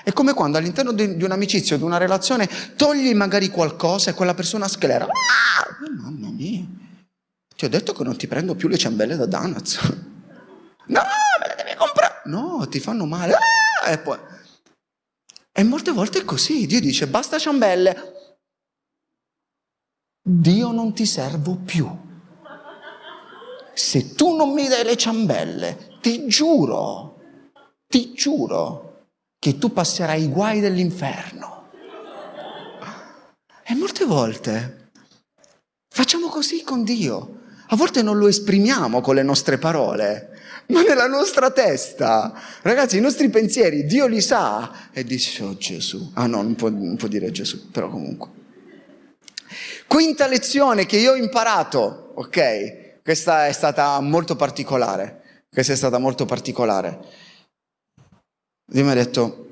[0.04, 4.34] È come quando all'interno di, un'amicizia o di una relazione togli magari qualcosa e quella
[4.34, 5.06] persona sclera.
[5.06, 6.64] Ah, mamma mia,
[7.56, 9.80] ti ho detto che non ti prendo più le ciambelle da donuts.
[10.88, 11.02] No,
[11.40, 12.22] me le devi comprare.
[12.26, 13.34] No, ti fanno male.
[13.82, 14.16] Ah, e poi...
[15.50, 16.66] E molte volte è così.
[16.66, 18.15] Dio dice, basta ciambelle.
[20.28, 21.88] Dio non ti servo più.
[23.72, 27.20] Se tu non mi dai le ciambelle, ti giuro,
[27.86, 29.04] ti giuro
[29.38, 31.68] che tu passerai i guai dell'inferno.
[33.62, 34.90] E molte volte
[35.88, 37.42] facciamo così con Dio.
[37.68, 40.30] A volte non lo esprimiamo con le nostre parole,
[40.70, 42.34] ma nella nostra testa.
[42.62, 46.10] Ragazzi, i nostri pensieri, Dio li sa e dice, oh Gesù.
[46.14, 48.45] Ah no, non può, non può dire Gesù, però comunque.
[49.86, 53.02] Quinta lezione che io ho imparato, ok?
[53.02, 55.44] Questa è stata molto particolare.
[55.48, 56.98] Questa è stata molto particolare.
[58.64, 59.46] Dio mi ha detto,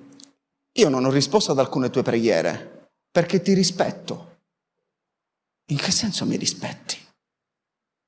[0.72, 4.38] io non ho risposto ad alcune tue preghiere perché ti rispetto.
[5.70, 6.98] In che senso mi rispetti?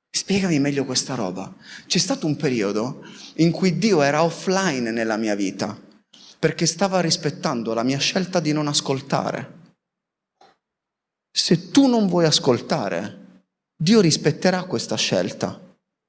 [0.09, 1.55] Spiegami meglio questa roba.
[1.85, 5.79] C'è stato un periodo in cui Dio era offline nella mia vita
[6.39, 9.56] perché stava rispettando la mia scelta di non ascoltare.
[11.37, 13.43] Se tu non vuoi ascoltare,
[13.79, 15.61] Dio rispetterà questa scelta.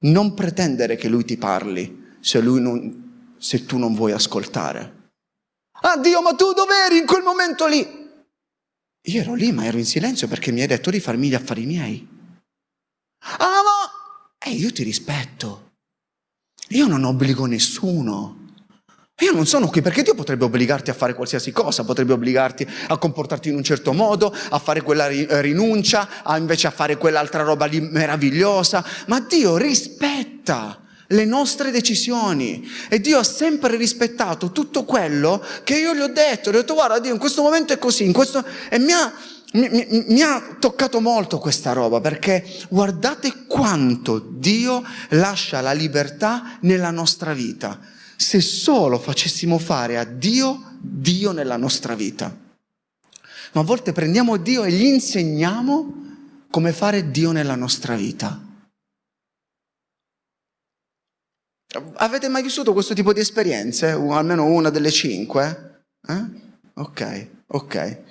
[0.05, 5.11] Non pretendere che Lui ti parli se, non, se tu non vuoi ascoltare.
[5.81, 7.77] Ah Dio, ma tu dov'eri in quel momento lì?
[9.01, 11.65] Io ero lì, ma ero in silenzio perché mi hai detto di farmi gli affari
[11.67, 12.07] miei.
[13.37, 15.73] Ah, ma e io ti rispetto.
[16.69, 18.38] Io non obbligo nessuno.
[19.19, 22.97] Io non sono qui perché Dio potrebbe obbligarti a fare qualsiasi cosa, potrebbe obbligarti a
[22.97, 27.65] comportarti in un certo modo, a fare quella rinuncia, a invece a fare quell'altra roba
[27.65, 35.43] lì meravigliosa, ma Dio rispetta le nostre decisioni e Dio ha sempre rispettato tutto quello
[35.63, 38.09] che io gli ho detto, gli ho detto guarda Dio in questo momento è così,
[38.11, 38.43] questo...
[38.69, 39.11] e mi ha
[39.51, 39.67] mi,
[40.07, 47.33] mi, ha toccato molto questa roba perché guardate quanto Dio lascia la libertà nella nostra
[47.33, 47.79] vita.
[48.21, 52.35] Se solo facessimo fare a Dio Dio nella nostra vita.
[53.51, 56.07] Ma a volte prendiamo Dio e gli insegniamo
[56.49, 58.47] come fare Dio nella nostra vita.
[61.95, 63.91] Avete mai vissuto questo tipo di esperienze?
[63.91, 65.83] Almeno una delle cinque?
[66.07, 66.25] Eh?
[66.73, 68.03] Ok, ok.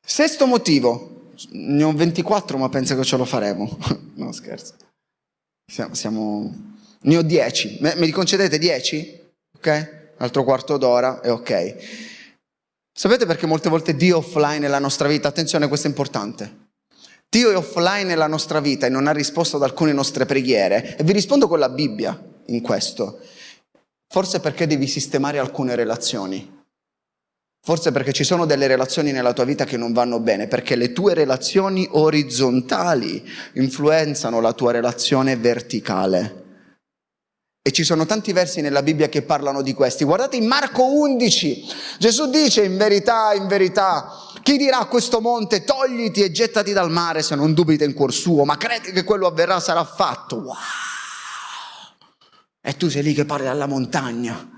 [0.00, 3.78] Sesto motivo, ne ho 24 ma penso che ce lo faremo.
[4.16, 4.74] no scherzo.
[5.70, 6.52] Siamo, siamo...
[7.02, 7.78] Ne ho 10.
[7.80, 9.20] Me, mi concedete 10?
[9.56, 10.14] Ok?
[10.16, 11.76] Altro quarto d'ora e ok.
[12.92, 15.28] Sapete perché molte volte Dio è offline nella nostra vita?
[15.28, 16.70] Attenzione, questo è importante.
[17.28, 20.96] Dio è offline nella nostra vita e non ha risposto ad alcune nostre preghiere.
[20.96, 23.20] E vi rispondo con la Bibbia in questo.
[24.08, 26.59] Forse perché devi sistemare alcune relazioni.
[27.62, 30.92] Forse perché ci sono delle relazioni nella tua vita che non vanno bene, perché le
[30.92, 33.22] tue relazioni orizzontali
[33.54, 36.36] influenzano la tua relazione verticale.
[37.62, 40.04] E ci sono tanti versi nella Bibbia che parlano di questi.
[40.04, 41.66] Guardate in Marco 11,
[41.98, 44.08] Gesù dice in verità, in verità,
[44.42, 48.14] chi dirà a questo monte togliti e gettati dal mare se non dubita in cuor
[48.14, 50.36] suo, ma crede che quello avverrà sarà fatto.
[50.36, 50.56] Wow!
[52.62, 54.49] E tu sei lì che parli alla montagna.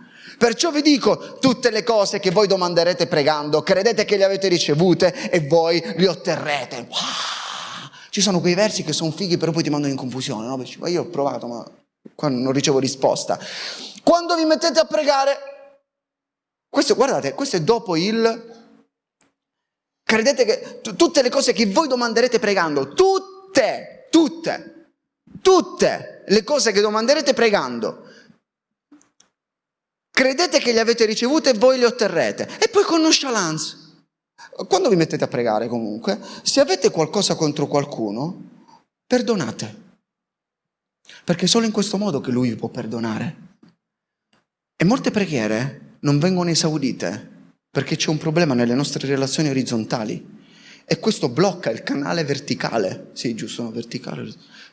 [0.43, 5.31] Perciò vi dico tutte le cose che voi domanderete pregando, credete che le avete ricevute
[5.31, 6.89] e voi le otterrete.
[6.89, 6.99] Wow!
[8.11, 10.49] Ci sono quei versi che sono fighi, però poi ti mandano in confusione.
[10.49, 10.57] No?
[10.57, 11.65] Perché, io ho provato, ma
[12.17, 13.39] qua non ricevo risposta.
[14.03, 15.39] Quando vi mettete a pregare,
[16.69, 18.65] questo, guardate, questo è dopo il...
[20.03, 24.95] Credete che t- tutte le cose che voi domanderete pregando, tutte, tutte,
[25.41, 28.11] tutte le cose che domanderete pregando,
[30.13, 32.47] Credete che le avete ricevute e voi le otterrete.
[32.61, 33.79] E poi con nonchalance.
[34.69, 38.51] Quando vi mettete a pregare comunque, se avete qualcosa contro qualcuno,
[39.07, 39.81] perdonate.
[41.25, 43.37] Perché è solo in questo modo che lui vi può perdonare.
[44.77, 47.31] E molte preghiere non vengono esaudite
[47.71, 50.41] perché c'è un problema nelle nostre relazioni orizzontali.
[50.85, 53.09] E questo blocca il canale verticale.
[53.15, 54.31] Sì, giusto, verticale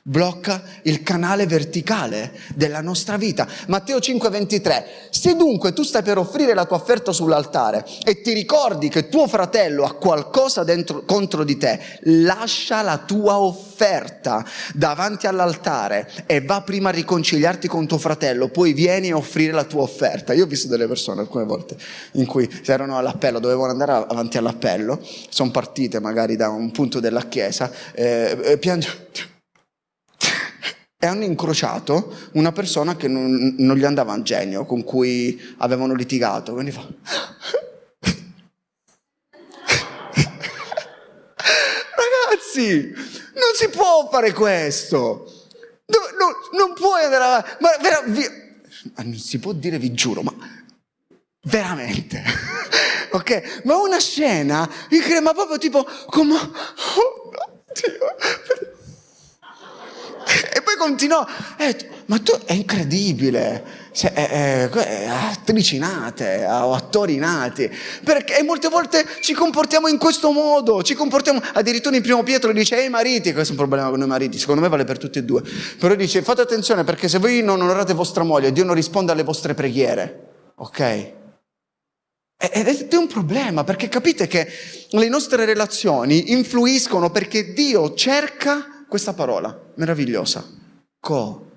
[0.10, 3.48] blocca il canale verticale della nostra vita.
[3.68, 4.86] Matteo 5:23.
[5.12, 9.28] Se dunque tu stai per offrire la tua offerta sull'altare e ti ricordi che tuo
[9.28, 14.44] fratello ha qualcosa dentro, contro di te, lascia la tua offerta
[14.74, 19.64] davanti all'altare e va prima a riconciliarti con tuo fratello, poi vieni a offrire la
[19.64, 20.34] tua offerta.
[20.34, 21.78] Io ho visto delle persone alcune volte
[22.14, 27.28] in cui erano all'appello, dovevano andare avanti all'appello, sono partite magari da un punto della
[27.28, 29.38] chiesa, eh, piangono
[31.02, 35.94] e hanno incrociato una persona che non, non gli andava a genio, con cui avevano
[35.94, 36.52] litigato.
[36.52, 36.86] Quindi fa...
[41.96, 45.48] Ragazzi, non si può fare questo.
[45.86, 47.50] No, no, non puoi andare avanti.
[47.60, 48.26] Ma vera, vi...
[48.98, 50.34] non si può dire, vi giuro, ma
[51.44, 52.22] veramente.
[53.12, 53.62] ok?
[53.64, 54.70] Ma una scena,
[55.22, 56.36] ma proprio tipo come...
[56.36, 57.32] Oh,
[57.72, 58.78] Dio.
[60.54, 61.26] E poi continuò,
[61.58, 67.70] eh, ma tu è incredibile, cioè, è, è, attrici nate o attori nati,
[68.04, 72.78] perché molte volte ci comportiamo in questo modo, ci comportiamo, addirittura in primo Pietro dice,
[72.78, 75.24] ehi mariti, questo è un problema con noi mariti, secondo me vale per tutti e
[75.24, 75.42] due,
[75.80, 79.24] però dice, fate attenzione perché se voi non onorate vostra moglie, Dio non risponde alle
[79.24, 81.14] vostre preghiere, ok?
[82.42, 84.48] Ed è un problema perché capite che
[84.92, 90.46] le nostre relazioni influiscono perché Dio cerca questa parola meravigliosa,
[91.00, 91.48] co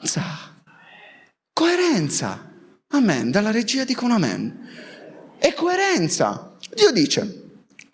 [0.00, 0.54] Coerenza.
[1.52, 2.50] Coerenza.
[2.88, 3.30] Amen.
[3.30, 4.68] Dalla regia dicono amen.
[5.38, 6.56] È coerenza.
[6.74, 7.42] Dio dice,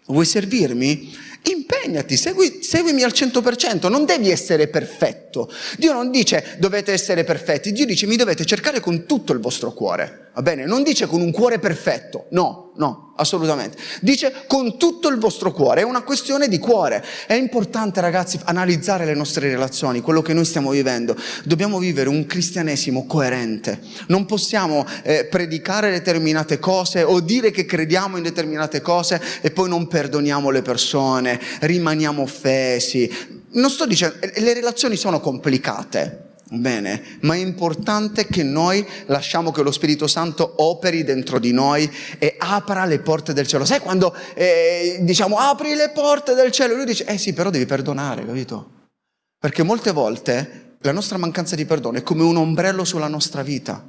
[0.07, 1.25] vuoi servirmi?
[1.43, 5.51] Impegnati, segui, seguimi al 100%, non devi essere perfetto.
[5.79, 9.73] Dio non dice dovete essere perfetti, Dio dice mi dovete cercare con tutto il vostro
[9.73, 10.31] cuore.
[10.35, 10.65] Va bene?
[10.65, 13.77] Non dice con un cuore perfetto, no, no, assolutamente.
[14.01, 17.05] Dice con tutto il vostro cuore, è una questione di cuore.
[17.27, 21.17] È importante ragazzi analizzare le nostre relazioni, quello che noi stiamo vivendo.
[21.45, 23.81] Dobbiamo vivere un cristianesimo coerente.
[24.09, 29.69] Non possiamo eh, predicare determinate cose o dire che crediamo in determinate cose e poi
[29.69, 33.11] non perdoniamo le persone, rimaniamo offesi.
[33.53, 36.26] Non sto dicendo, le relazioni sono complicate.
[36.49, 41.91] Bene, ma è importante che noi lasciamo che lo Spirito Santo operi dentro di noi
[42.19, 43.65] e apra le porte del cielo.
[43.65, 46.77] Sai quando eh, diciamo apri le porte del cielo?
[46.77, 48.71] Lui dice, eh sì, però devi perdonare, capito?
[49.37, 53.85] Perché molte volte la nostra mancanza di perdono è come un ombrello sulla nostra vita.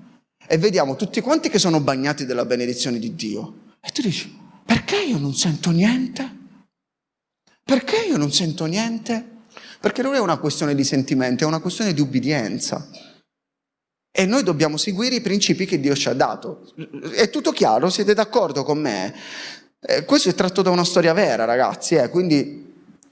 [0.48, 3.76] E vediamo tutti quanti che sono bagnati della benedizione di Dio.
[3.80, 6.36] E tu dici, perché io non sento niente?
[7.64, 9.36] Perché io non sento niente?
[9.80, 12.90] Perché non è una questione di sentimenti, è una questione di ubbidienza.
[14.12, 16.74] E noi dobbiamo seguire i principi che Dio ci ha dato.
[17.14, 17.90] È tutto chiaro?
[17.90, 19.14] Siete d'accordo con me?
[19.80, 22.10] Eh, questo è tratto da una storia vera, ragazzi, eh?
[22.10, 22.67] quindi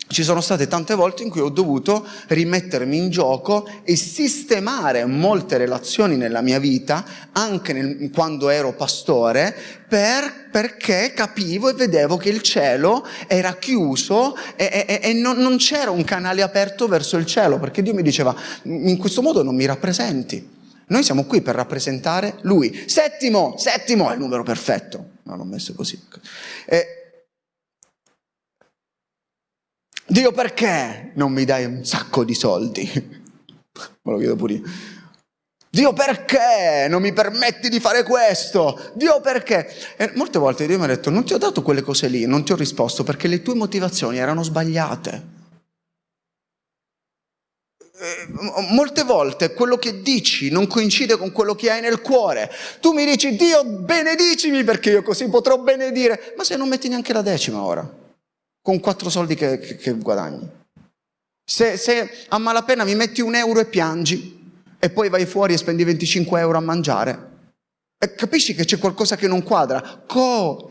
[0.08, 5.58] ci sono state tante volte in cui ho dovuto rimettermi in gioco e sistemare molte
[5.58, 9.56] relazioni nella mia vita, anche nel, quando ero pastore,
[9.88, 15.58] per, perché capivo e vedevo che il cielo era chiuso e, e, e non, non
[15.58, 19.56] c'era un canale aperto verso il cielo, perché Dio mi diceva, in questo modo non
[19.56, 20.54] mi rappresenti.
[20.88, 22.84] Noi siamo qui per rappresentare Lui.
[22.86, 25.13] Settimo, settimo è il numero perfetto.
[25.24, 26.00] No, l'ho messo così.
[26.65, 27.05] Eh,
[30.08, 32.89] Dio perché non mi dai un sacco di soldi?
[32.94, 34.63] Me lo chiedo pure io.
[35.68, 38.91] Dio perché non mi permetti di fare questo?
[38.94, 39.68] Dio perché?
[39.98, 42.46] E molte volte Dio mi ha detto non ti ho dato quelle cose lì, non
[42.46, 45.34] ti ho risposto perché le tue motivazioni erano sbagliate.
[47.98, 48.28] Eh,
[48.72, 52.50] molte volte quello che dici non coincide con quello che hai nel cuore.
[52.80, 57.12] Tu mi dici Dio benedicimi perché io così potrò benedire, ma se non metti neanche
[57.12, 58.04] la decima ora
[58.65, 60.49] con quattro soldi che, che, che guadagni.
[61.47, 64.41] Se, se a malapena mi metti un euro e piangi
[64.80, 67.34] e poi vai fuori e spendi 25 euro a mangiare,
[68.15, 70.04] capisci che c'è qualcosa che non quadra.
[70.08, 70.69] Coerenza.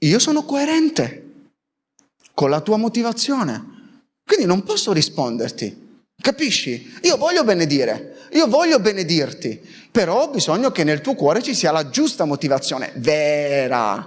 [0.00, 1.22] Io sono coerente
[2.34, 6.02] con la tua motivazione, quindi non posso risponderti.
[6.20, 6.98] Capisci?
[7.04, 9.60] Io voglio benedire, io voglio benedirti,
[9.90, 14.06] però ho bisogno che nel tuo cuore ci sia la giusta motivazione, vera,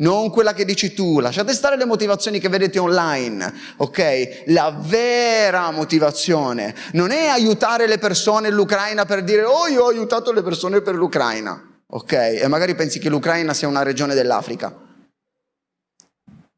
[0.00, 1.20] non quella che dici tu.
[1.20, 4.44] Lasciate stare le motivazioni che vedete online, ok?
[4.46, 9.88] La vera motivazione non è aiutare le persone in l'Ucraina per dire oh io ho
[9.88, 12.12] aiutato le persone per l'Ucraina, ok?
[12.12, 14.88] E magari pensi che l'Ucraina sia una regione dell'Africa.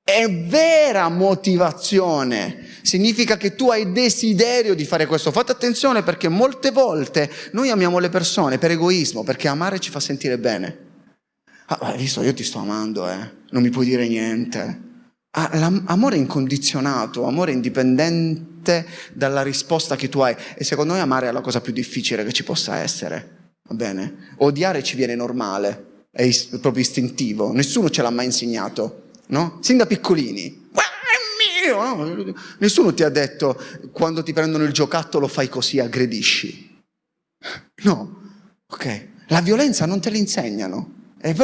[0.05, 5.31] È vera motivazione, significa che tu hai desiderio di fare questo.
[5.31, 10.01] Fate attenzione perché molte volte noi amiamo le persone per egoismo, perché amare ci fa
[10.01, 10.91] sentire bene.
[11.67, 13.31] Ah, hai visto, io ti sto amando, eh?
[13.51, 14.91] non mi puoi dire niente.
[15.31, 20.35] Ah, amore incondizionato, amore indipendente dalla risposta che tu hai.
[20.57, 23.53] E secondo me amare è la cosa più difficile che ci possa essere.
[23.69, 24.35] Va bene?
[24.39, 26.29] Odiare ci viene normale, è
[26.61, 29.59] proprio istintivo, nessuno ce l'ha mai insegnato no?
[29.61, 30.71] Sin da piccolini.
[30.73, 32.35] È no?
[32.59, 33.61] Nessuno ti ha detto
[33.93, 36.81] quando ti prendono il giocattolo fai così, aggredisci.
[37.85, 38.21] No,
[38.67, 39.09] ok.
[39.29, 41.01] La violenza non te la insegnano.
[41.21, 41.37] E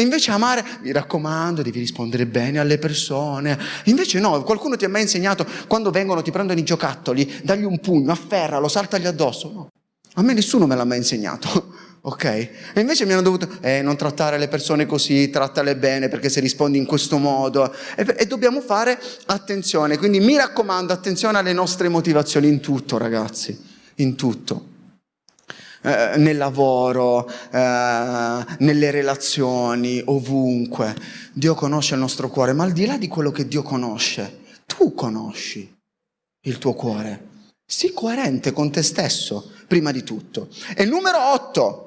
[0.00, 3.58] invece amare, mi raccomando, devi rispondere bene alle persone.
[3.84, 7.78] Invece no, qualcuno ti ha mai insegnato, quando vengono, ti prendono i giocattoli, dagli un
[7.78, 9.52] pugno, afferralo, saltagli addosso.
[9.52, 9.68] No,
[10.14, 11.74] a me nessuno me l'ha mai insegnato
[12.08, 12.24] ok?
[12.24, 16.40] E invece mi hanno dovuto, eh, non trattare le persone così, trattale bene perché se
[16.40, 17.74] rispondi in questo modo.
[17.96, 23.58] E, e dobbiamo fare attenzione, quindi mi raccomando, attenzione alle nostre motivazioni in tutto, ragazzi,
[23.96, 24.74] in tutto.
[25.82, 30.94] Eh, nel lavoro, eh, nelle relazioni, ovunque.
[31.32, 34.76] Dio conosce il nostro cuore, ma al di là di quello che Dio conosce, tu
[34.76, 35.74] tu conosci
[36.42, 37.34] il tuo cuore.
[37.64, 40.48] Sii coerente con te stesso, prima di tutto.
[40.76, 41.85] E numero 8.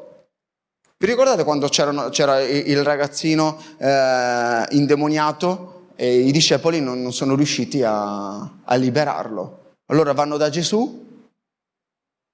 [1.01, 7.81] Vi ricordate quando c'era il ragazzino eh, indemoniato e i discepoli non, non sono riusciti
[7.81, 9.75] a, a, liberarlo?
[9.85, 11.23] Allora vanno da Gesù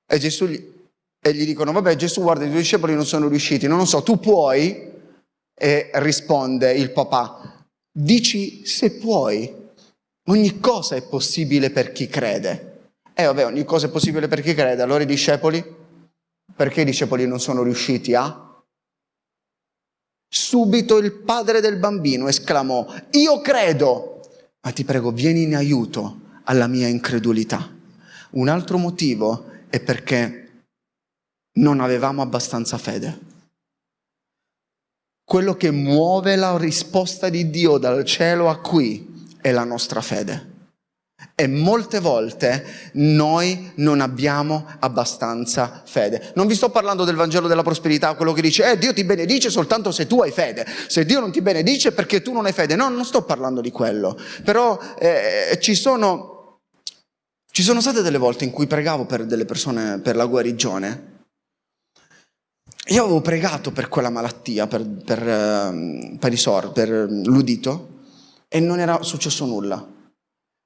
[0.07, 0.73] e, Gesù gli,
[1.21, 4.01] e gli dicono, vabbè Gesù guarda i tuoi discepoli non sono riusciti, non lo so,
[4.01, 4.91] tu puoi?
[5.53, 9.53] E risponde il papà, dici se puoi,
[10.27, 12.89] ogni cosa è possibile per chi crede.
[13.13, 14.81] E eh, vabbè, ogni cosa è possibile per chi crede.
[14.81, 15.63] Allora i discepoli?
[16.55, 18.41] Perché i discepoli non sono riusciti a?
[20.27, 24.21] Subito il padre del bambino esclamò, io credo,
[24.61, 27.71] ma ti prego, vieni in aiuto alla mia incredulità.
[28.31, 30.65] Un altro motivo è perché
[31.53, 33.19] non avevamo abbastanza fede.
[35.23, 40.53] Quello che muove la risposta di Dio dal cielo a qui è la nostra fede.
[41.37, 46.31] E molte volte noi non abbiamo abbastanza fede.
[46.35, 49.49] Non vi sto parlando del Vangelo della prosperità, quello che dice, eh, Dio ti benedice
[49.49, 50.65] soltanto se tu hai fede.
[50.87, 52.77] Se Dio non ti benedice perché tu non hai fede.
[52.77, 54.17] No, non sto parlando di quello.
[54.45, 56.61] Però eh, ci sono,
[57.51, 61.15] ci sono state delle volte in cui pregavo per delle persone per la guarigione.
[62.89, 67.89] Io avevo pregato per quella malattia, per, per, ehm, per, per l'udito,
[68.47, 69.94] e non era successo nulla.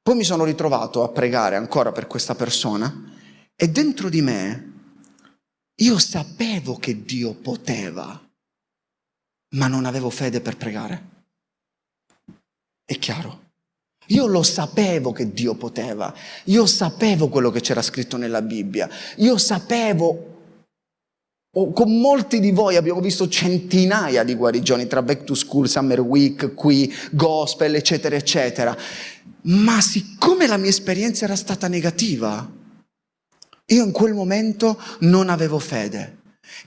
[0.01, 3.13] Poi mi sono ritrovato a pregare ancora per questa persona
[3.55, 4.69] e dentro di me
[5.75, 8.21] io sapevo che Dio poteva,
[9.55, 11.17] ma non avevo fede per pregare.
[12.83, 13.47] È chiaro?
[14.07, 16.13] Io lo sapevo che Dio poteva,
[16.45, 20.29] io sapevo quello che c'era scritto nella Bibbia, io sapevo
[21.53, 25.99] Oh, con molti di voi abbiamo visto centinaia di guarigioni tra back to school, summer
[25.99, 28.77] week, qui, gospel, eccetera, eccetera.
[29.43, 32.57] Ma siccome la mia esperienza era stata negativa,
[33.65, 36.17] io in quel momento non avevo fede.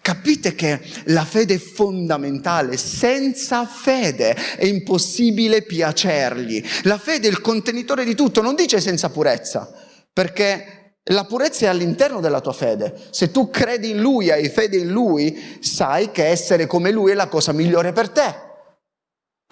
[0.00, 6.64] Capite che la fede è fondamentale, senza fede è impossibile piacergli.
[6.84, 9.72] La fede è il contenitore di tutto, non dice senza purezza,
[10.12, 12.94] perché la purezza è all'interno della tua fede.
[13.10, 17.14] Se tu credi in Lui, hai fede in Lui, sai che essere come Lui è
[17.14, 18.50] la cosa migliore per te.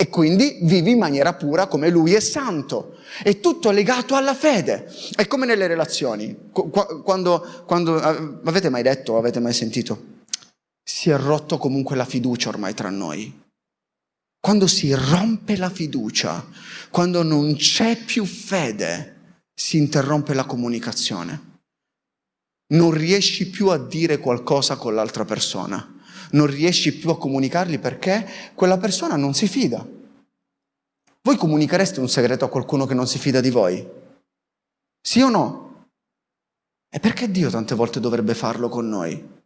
[0.01, 2.97] E quindi vivi in maniera pura come Lui è santo.
[3.23, 4.91] È tutto legato alla fede.
[5.15, 6.49] È come nelle relazioni.
[6.51, 10.23] Quando, quando avete mai detto, avete mai sentito?
[10.83, 13.43] Si è rotto comunque la fiducia ormai tra noi.
[14.41, 16.47] Quando si rompe la fiducia,
[16.89, 21.59] quando non c'è più fede, si interrompe la comunicazione.
[22.69, 26.00] Non riesci più a dire qualcosa con l'altra persona,
[26.33, 29.87] non riesci più a comunicargli perché quella persona non si fida.
[31.23, 33.87] Voi comunichereste un segreto a qualcuno che non si fida di voi?
[35.01, 35.89] Sì o no?
[36.89, 39.39] E perché Dio tante volte dovrebbe farlo con noi?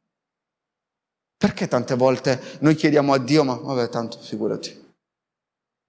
[1.37, 4.83] Perché tante volte noi chiediamo a Dio, ma vabbè, tanto figurati.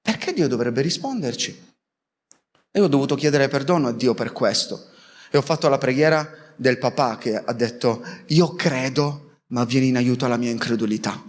[0.01, 1.73] Perché Dio dovrebbe risponderci?
[2.71, 4.89] E ho dovuto chiedere perdono a Dio per questo.
[5.31, 9.24] E ho fatto la preghiera del papà che ha detto, io credo,
[9.55, 11.23] ma vieni in aiuto alla mia incredulità.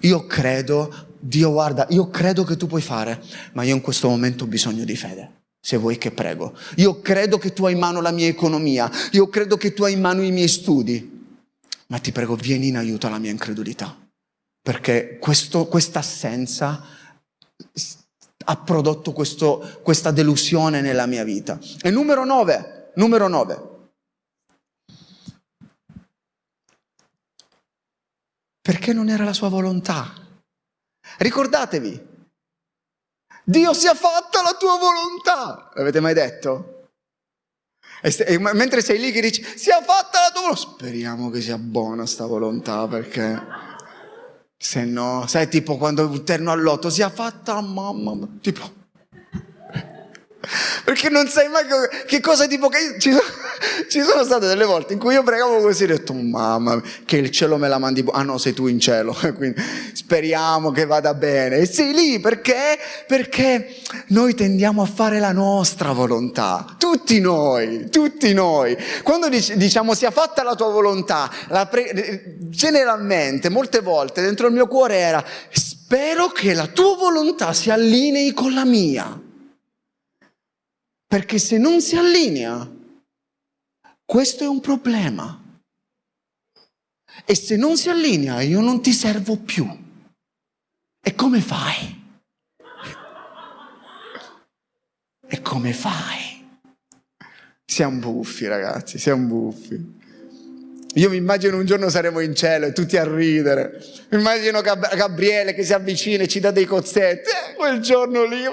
[0.00, 3.22] Io credo, Dio guarda, io credo che tu puoi fare,
[3.52, 5.44] ma io in questo momento ho bisogno di fede.
[5.60, 6.54] Se vuoi che prego.
[6.76, 9.92] Io credo che tu hai in mano la mia economia, io credo che tu hai
[9.92, 11.24] in mano i miei studi,
[11.86, 13.96] ma ti prego, vieni in aiuto alla mia incredulità.
[14.60, 16.82] Perché questa assenza
[18.44, 21.60] ha prodotto questo, questa delusione nella mia vita.
[21.80, 23.74] E numero 9, numero 9.
[28.66, 30.12] Perché non era la sua volontà.
[31.18, 32.14] Ricordatevi,
[33.44, 35.70] Dio sia fatta la tua volontà.
[35.74, 36.88] L'avete mai detto?
[38.02, 41.58] E, e mentre sei lì che dici, sia fatta la tua volontà, speriamo che sia
[41.58, 43.40] buona sta volontà perché...
[44.58, 48.68] Se no, sai tipo quando terno all'otto sia fatta mamma, tipo
[50.84, 51.64] perché non sai mai
[52.06, 53.22] che, cosa tipo che ci sono,
[53.88, 57.16] ci sono, state delle volte in cui io pregavo così e ho detto mamma che
[57.16, 59.60] il cielo me la mandi ah no sei tu in cielo quindi
[59.92, 61.56] speriamo che vada bene.
[61.56, 62.78] E sei lì perché?
[63.06, 63.76] Perché
[64.08, 66.76] noi tendiamo a fare la nostra volontà.
[66.78, 68.76] Tutti noi tutti noi.
[69.02, 74.68] Quando diciamo sia fatta la tua volontà la pre- generalmente molte volte dentro il mio
[74.68, 79.20] cuore era spero che la tua volontà si allinei con la mia
[81.06, 82.70] perché se non si allinea,
[84.04, 85.42] questo è un problema.
[87.24, 89.66] E se non si allinea, io non ti servo più.
[91.00, 92.04] E come fai?
[95.28, 96.44] E come fai?
[97.64, 99.94] Siamo buffi ragazzi, siamo buffi.
[100.94, 103.82] Io mi immagino un giorno saremo in cielo e tutti a ridere.
[104.10, 107.28] Mi immagino Gab- Gabriele che si avvicina e ci dà dei cozzetti.
[107.28, 108.44] Eh, quel giorno lì.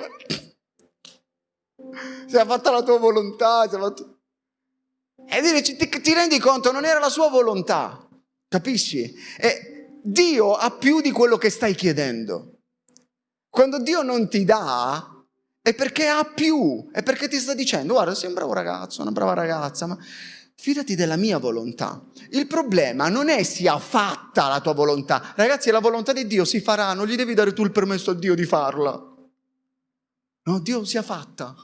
[2.25, 3.67] Si è fatta la tua volontà.
[3.67, 4.19] Fatto...
[5.27, 8.07] E dire, ti, ti rendi conto, non era la sua volontà.
[8.47, 9.13] Capisci?
[9.37, 12.59] E Dio ha più di quello che stai chiedendo.
[13.49, 15.13] Quando Dio non ti dà,
[15.61, 19.11] è perché ha più, è perché ti sta dicendo, guarda, sei un bravo ragazzo, una
[19.11, 19.97] brava ragazza, ma
[20.55, 22.03] fidati della mia volontà.
[22.31, 25.33] Il problema non è sia fatta la tua volontà.
[25.35, 28.13] Ragazzi, la volontà di Dio si farà, non gli devi dare tu il permesso a
[28.13, 28.91] Dio di farla.
[30.45, 31.55] No, Dio sia fatta.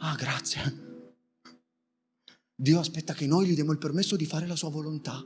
[0.00, 0.86] Ah, grazie.
[2.54, 5.24] Dio aspetta che noi gli diamo il permesso di fare la sua volontà.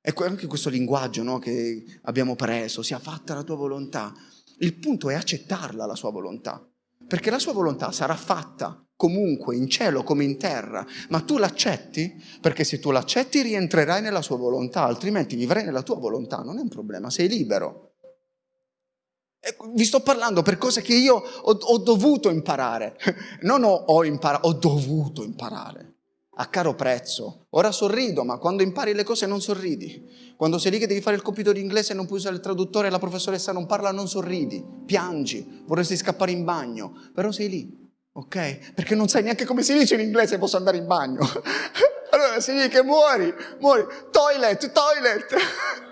[0.00, 4.12] Ecco anche questo linguaggio no, che abbiamo preso, sia fatta la tua volontà.
[4.58, 6.68] Il punto è accettarla la sua volontà,
[7.06, 12.20] perché la sua volontà sarà fatta comunque in cielo come in terra, ma tu l'accetti?
[12.40, 16.60] Perché se tu l'accetti rientrerai nella sua volontà, altrimenti vivrai nella tua volontà, non è
[16.60, 17.91] un problema, sei libero.
[19.44, 22.96] E vi sto parlando per cose che io ho, ho dovuto imparare,
[23.42, 25.94] non ho, ho imparato, ho dovuto imparare
[26.36, 27.46] a caro prezzo.
[27.50, 30.34] Ora sorrido, ma quando impari le cose non sorridi.
[30.36, 32.40] Quando sei lì che devi fare il compito di inglese e non puoi usare il
[32.40, 37.48] traduttore e la professoressa non parla, non sorridi, piangi, vorresti scappare in bagno, però sei
[37.48, 38.74] lì, ok?
[38.74, 41.20] Perché non sai neanche come si dice in inglese posso andare in bagno.
[42.10, 45.90] allora sei lì che muori, muori, toilet, toilet.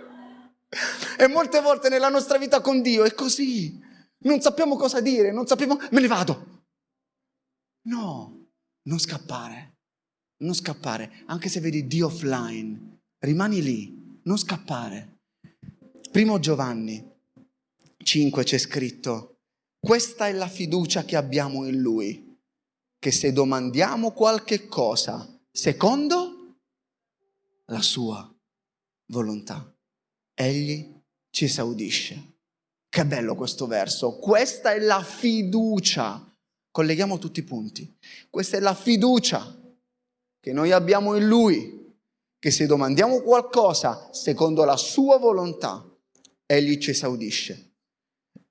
[1.19, 3.79] e molte volte nella nostra vita con Dio è così.
[4.23, 6.65] Non sappiamo cosa dire, non sappiamo, me ne vado.
[7.83, 8.49] No,
[8.83, 9.71] non scappare
[10.41, 15.19] non scappare, anche se vedi Dio offline, rimani lì, non scappare.
[16.11, 17.09] Primo Giovanni
[18.03, 19.39] 5 c'è scritto,
[19.79, 22.39] questa è la fiducia che abbiamo in Lui,
[22.99, 26.57] che se domandiamo qualche cosa secondo
[27.67, 28.29] la sua
[29.13, 29.73] volontà,
[30.41, 30.91] Egli
[31.31, 32.39] ci esaudisce.
[32.89, 36.27] Che bello questo verso, questa è la fiducia.
[36.71, 37.97] Colleghiamo tutti i punti.
[38.31, 39.59] Questa è la fiducia
[40.41, 41.95] che noi abbiamo in Lui,
[42.39, 45.87] che se domandiamo qualcosa secondo la sua volontà,
[46.47, 47.75] Egli ci esaudisce.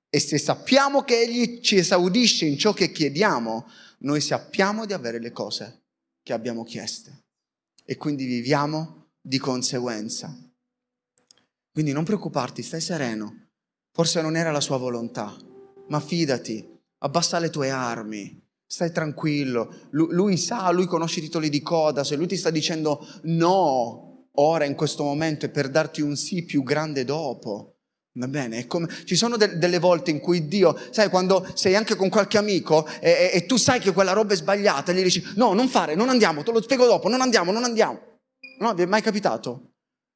[0.08, 3.68] E se sappiamo che Egli ci esaudisce in ciò che chiediamo,
[3.98, 5.82] noi sappiamo di avere le cose
[6.22, 7.24] che abbiamo chieste.
[7.84, 10.49] E quindi viviamo di conseguenza.
[11.72, 13.48] Quindi non preoccuparti, stai sereno.
[13.92, 15.34] Forse non era la sua volontà,
[15.88, 16.66] ma fidati,
[16.98, 18.40] abbassa le tue armi,
[18.72, 22.50] Stai tranquillo, lui, lui, sa, lui conosce i titoli di coda, se lui ti sta
[22.50, 27.78] dicendo no, ora in questo momento è per darti un sì più grande dopo.
[28.12, 31.96] Va bene, come, ci sono de, delle volte in cui Dio, sai, quando sei anche
[31.96, 35.20] con qualche amico e, e, e tu sai che quella roba è sbagliata, gli dici
[35.34, 38.18] no, non fare, non andiamo, te lo spiego dopo, non andiamo, non andiamo.
[38.60, 39.69] No, vi è mai capitato?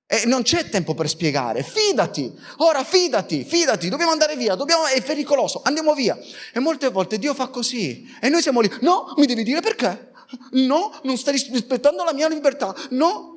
[0.07, 5.03] E non c'è tempo per spiegare, fidati, ora fidati, fidati, dobbiamo andare via, dobbiamo, è
[5.03, 6.19] pericoloso, andiamo via.
[6.53, 8.07] E molte volte Dio fa così.
[8.21, 10.13] E noi siamo lì, no, mi devi dire perché,
[10.53, 13.33] no, non stai rispettando la mia libertà, no.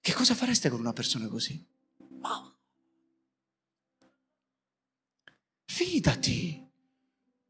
[0.00, 1.62] Che cosa fareste con una persona così?
[2.20, 2.54] Wow.
[5.66, 6.68] Fidati,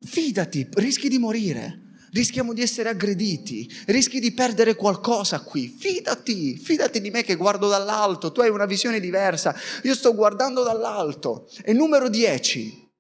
[0.00, 5.68] fidati, rischi di morire rischiamo di essere aggrediti, rischi di perdere qualcosa qui.
[5.68, 10.62] Fidati, fidati di me che guardo dall'alto, tu hai una visione diversa, io sto guardando
[10.62, 11.48] dall'alto.
[11.64, 12.90] E numero 10,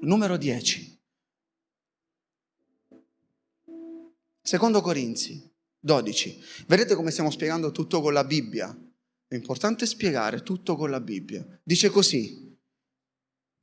[0.00, 1.00] numero 10.
[4.42, 6.42] Secondo Corinzi 12.
[6.66, 8.76] Vedete come stiamo spiegando tutto con la Bibbia?
[9.28, 11.44] È importante spiegare tutto con la Bibbia.
[11.64, 12.56] Dice così,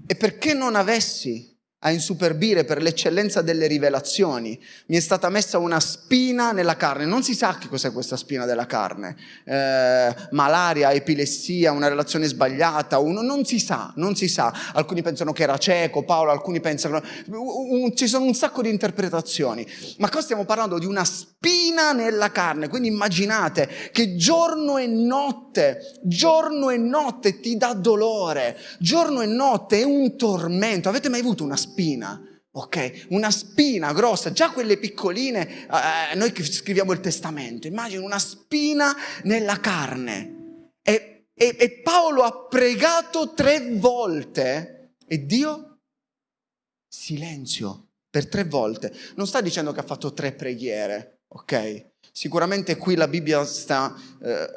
[0.05, 1.52] e perché non avessi
[1.85, 7.05] a insuperbire per l'eccellenza delle rivelazioni, mi è stata messa una spina nella carne.
[7.05, 9.17] Non si sa che cos'è questa spina della carne.
[9.43, 14.53] Eh, malaria, epilessia, una relazione sbagliata, uno, non si sa, non si sa.
[14.73, 17.01] Alcuni pensano che era cieco, Paolo, alcuni pensano...
[17.27, 19.67] Un, ci sono un sacco di interpretazioni.
[19.97, 22.69] Ma qua stiamo parlando di una spina nella carne.
[22.69, 29.81] Quindi immaginate che giorno e notte, giorno e notte ti dà dolore, giorno e notte
[29.81, 30.87] è un tormento.
[30.87, 31.71] Avete mai avuto una spina?
[31.73, 32.21] Spina,
[32.51, 33.07] ok?
[33.09, 38.95] Una spina grossa, già quelle piccoline, eh, noi che scriviamo il testamento, immagino una spina
[39.23, 40.69] nella carne.
[40.83, 45.79] E, e, e Paolo ha pregato tre volte e Dio,
[46.87, 48.93] silenzio, per tre volte.
[49.15, 51.91] Non sta dicendo che ha fatto tre preghiere, ok?
[52.11, 54.47] Sicuramente qui la Bibbia sta, eh,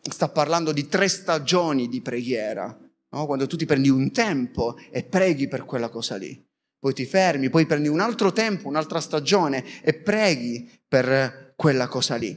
[0.00, 2.74] sta parlando di tre stagioni di preghiera,
[3.10, 3.26] no?
[3.26, 6.50] quando tu ti prendi un tempo e preghi per quella cosa lì.
[6.82, 12.16] Poi ti fermi, poi prendi un altro tempo, un'altra stagione e preghi per quella cosa
[12.16, 12.36] lì.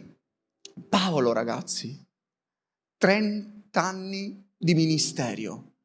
[0.87, 1.99] Paolo, ragazzi,
[2.97, 5.77] 30 anni di ministerio,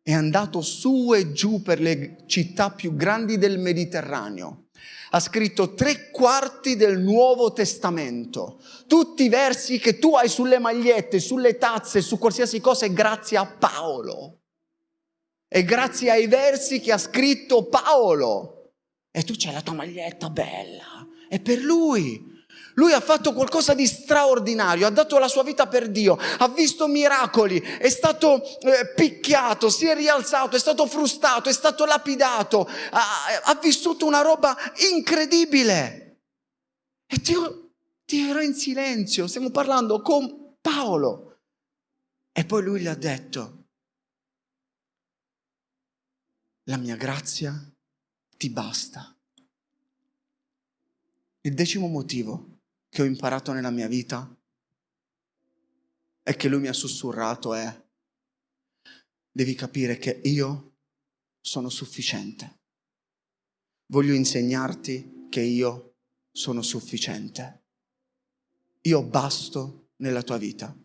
[0.00, 4.68] è andato su e giù per le città più grandi del Mediterraneo
[5.10, 8.60] ha scritto tre quarti del Nuovo Testamento.
[8.86, 13.38] Tutti i versi che tu hai sulle magliette, sulle tazze, su qualsiasi cosa è grazie
[13.38, 14.37] a Paolo.
[15.48, 18.72] È grazie ai versi che ha scritto Paolo.
[19.10, 21.06] E tu c'hai la tua maglietta bella.
[21.26, 22.36] È per lui.
[22.74, 26.86] Lui ha fatto qualcosa di straordinario, ha dato la sua vita per Dio, ha visto
[26.86, 33.04] miracoli, è stato eh, picchiato, si è rialzato, è stato frustato, è stato lapidato, ha,
[33.42, 34.56] ha vissuto una roba
[34.92, 36.20] incredibile.
[37.04, 37.70] E Dio,
[38.04, 41.40] Dio era in silenzio, stiamo parlando con Paolo.
[42.32, 43.57] E poi lui gli ha detto,
[46.68, 47.74] la mia grazia
[48.36, 49.16] ti basta.
[51.40, 52.60] Il decimo motivo
[52.90, 54.36] che ho imparato nella mia vita
[56.22, 57.86] e che lui mi ha sussurrato è
[59.30, 60.76] devi capire che io
[61.40, 62.58] sono sufficiente.
[63.86, 65.96] Voglio insegnarti che io
[66.30, 67.64] sono sufficiente.
[68.82, 70.76] Io basto nella tua vita.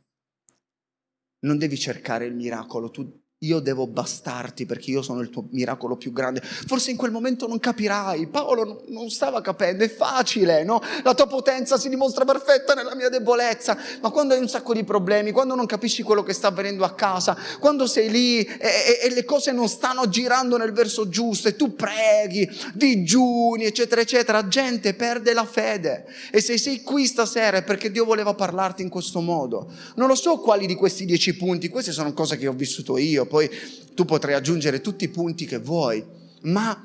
[1.39, 5.95] Non devi cercare il miracolo, tu io devo bastarti perché io sono il tuo miracolo
[5.95, 6.41] più grande.
[6.41, 10.81] Forse in quel momento non capirai, Paolo non stava capendo, è facile, no?
[11.03, 14.83] La tua potenza si dimostra perfetta nella mia debolezza, ma quando hai un sacco di
[14.83, 18.99] problemi, quando non capisci quello che sta avvenendo a casa, quando sei lì e, e,
[19.03, 24.47] e le cose non stanno girando nel verso giusto e tu preghi, digiuni, eccetera, eccetera,
[24.47, 26.05] gente perde la fede.
[26.31, 29.71] E se sei qui stasera è perché Dio voleva parlarti in questo modo.
[29.95, 33.25] Non lo so quali di questi dieci punti, queste sono cose che ho vissuto io
[33.33, 33.49] poi
[33.95, 36.05] tu potrai aggiungere tutti i punti che vuoi,
[36.41, 36.79] ma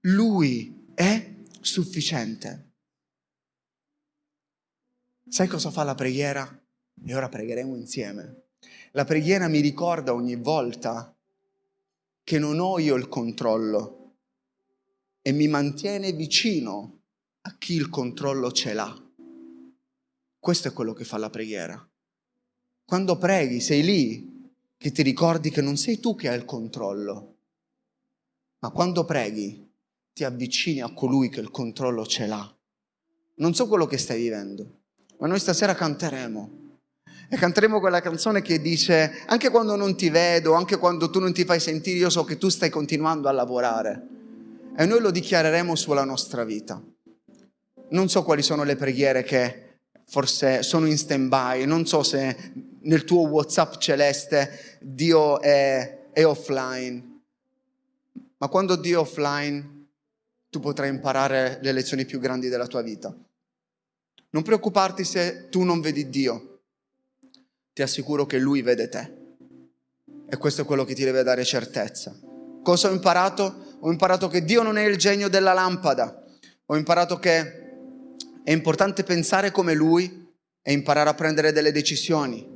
[0.00, 2.72] lui è sufficiente.
[5.28, 6.60] Sai cosa fa la preghiera?
[7.06, 8.46] E ora pregheremo insieme.
[8.90, 11.16] La preghiera mi ricorda ogni volta
[12.24, 14.16] che non ho io il controllo
[15.22, 17.02] e mi mantiene vicino
[17.42, 19.12] a chi il controllo ce l'ha.
[20.36, 21.88] Questo è quello che fa la preghiera.
[22.84, 24.31] Quando preghi sei lì
[24.82, 27.36] che ti ricordi che non sei tu che hai il controllo,
[28.58, 29.70] ma quando preghi
[30.12, 32.56] ti avvicini a colui che il controllo ce l'ha.
[33.36, 34.80] Non so quello che stai vivendo,
[35.20, 36.80] ma noi stasera canteremo.
[37.28, 41.32] E canteremo quella canzone che dice, anche quando non ti vedo, anche quando tu non
[41.32, 44.08] ti fai sentire, io so che tu stai continuando a lavorare.
[44.76, 46.82] E noi lo dichiareremo sulla nostra vita.
[47.90, 49.76] Non so quali sono le preghiere che
[50.06, 57.20] forse sono in stand-by, non so se nel tuo WhatsApp celeste Dio è, è offline.
[58.38, 59.86] Ma quando Dio è offline,
[60.50, 63.14] tu potrai imparare le lezioni più grandi della tua vita.
[64.30, 66.60] Non preoccuparti se tu non vedi Dio.
[67.72, 69.12] Ti assicuro che Lui vede te.
[70.28, 72.18] E questo è quello che ti deve dare certezza.
[72.62, 73.76] Cosa ho imparato?
[73.80, 76.24] Ho imparato che Dio non è il genio della lampada.
[76.66, 77.60] Ho imparato che
[78.44, 80.30] è importante pensare come Lui
[80.62, 82.51] e imparare a prendere delle decisioni.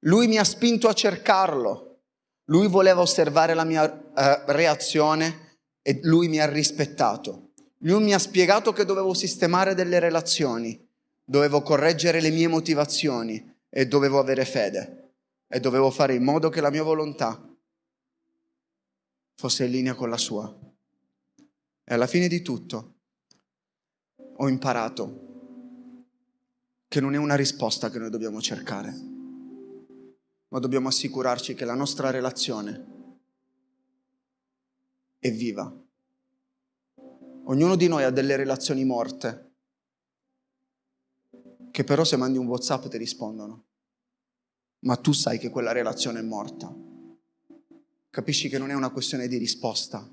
[0.00, 1.98] Lui mi ha spinto a cercarlo.
[2.44, 7.50] Lui voleva osservare la mia uh, reazione e lui mi ha rispettato.
[7.78, 10.86] Lui mi ha spiegato che dovevo sistemare delle relazioni,
[11.24, 15.12] dovevo correggere le mie motivazioni e dovevo avere fede
[15.46, 17.42] e dovevo fare in modo che la mia volontà
[19.34, 20.54] fosse in linea con la sua.
[21.84, 22.94] E alla fine di tutto
[24.36, 25.28] ho imparato
[26.88, 29.18] che non è una risposta che noi dobbiamo cercare
[30.50, 32.98] ma dobbiamo assicurarci che la nostra relazione
[35.18, 35.72] è viva.
[37.44, 39.52] Ognuno di noi ha delle relazioni morte,
[41.70, 43.64] che però se mandi un WhatsApp ti rispondono,
[44.80, 46.74] ma tu sai che quella relazione è morta.
[48.10, 50.08] Capisci che non è una questione di risposta,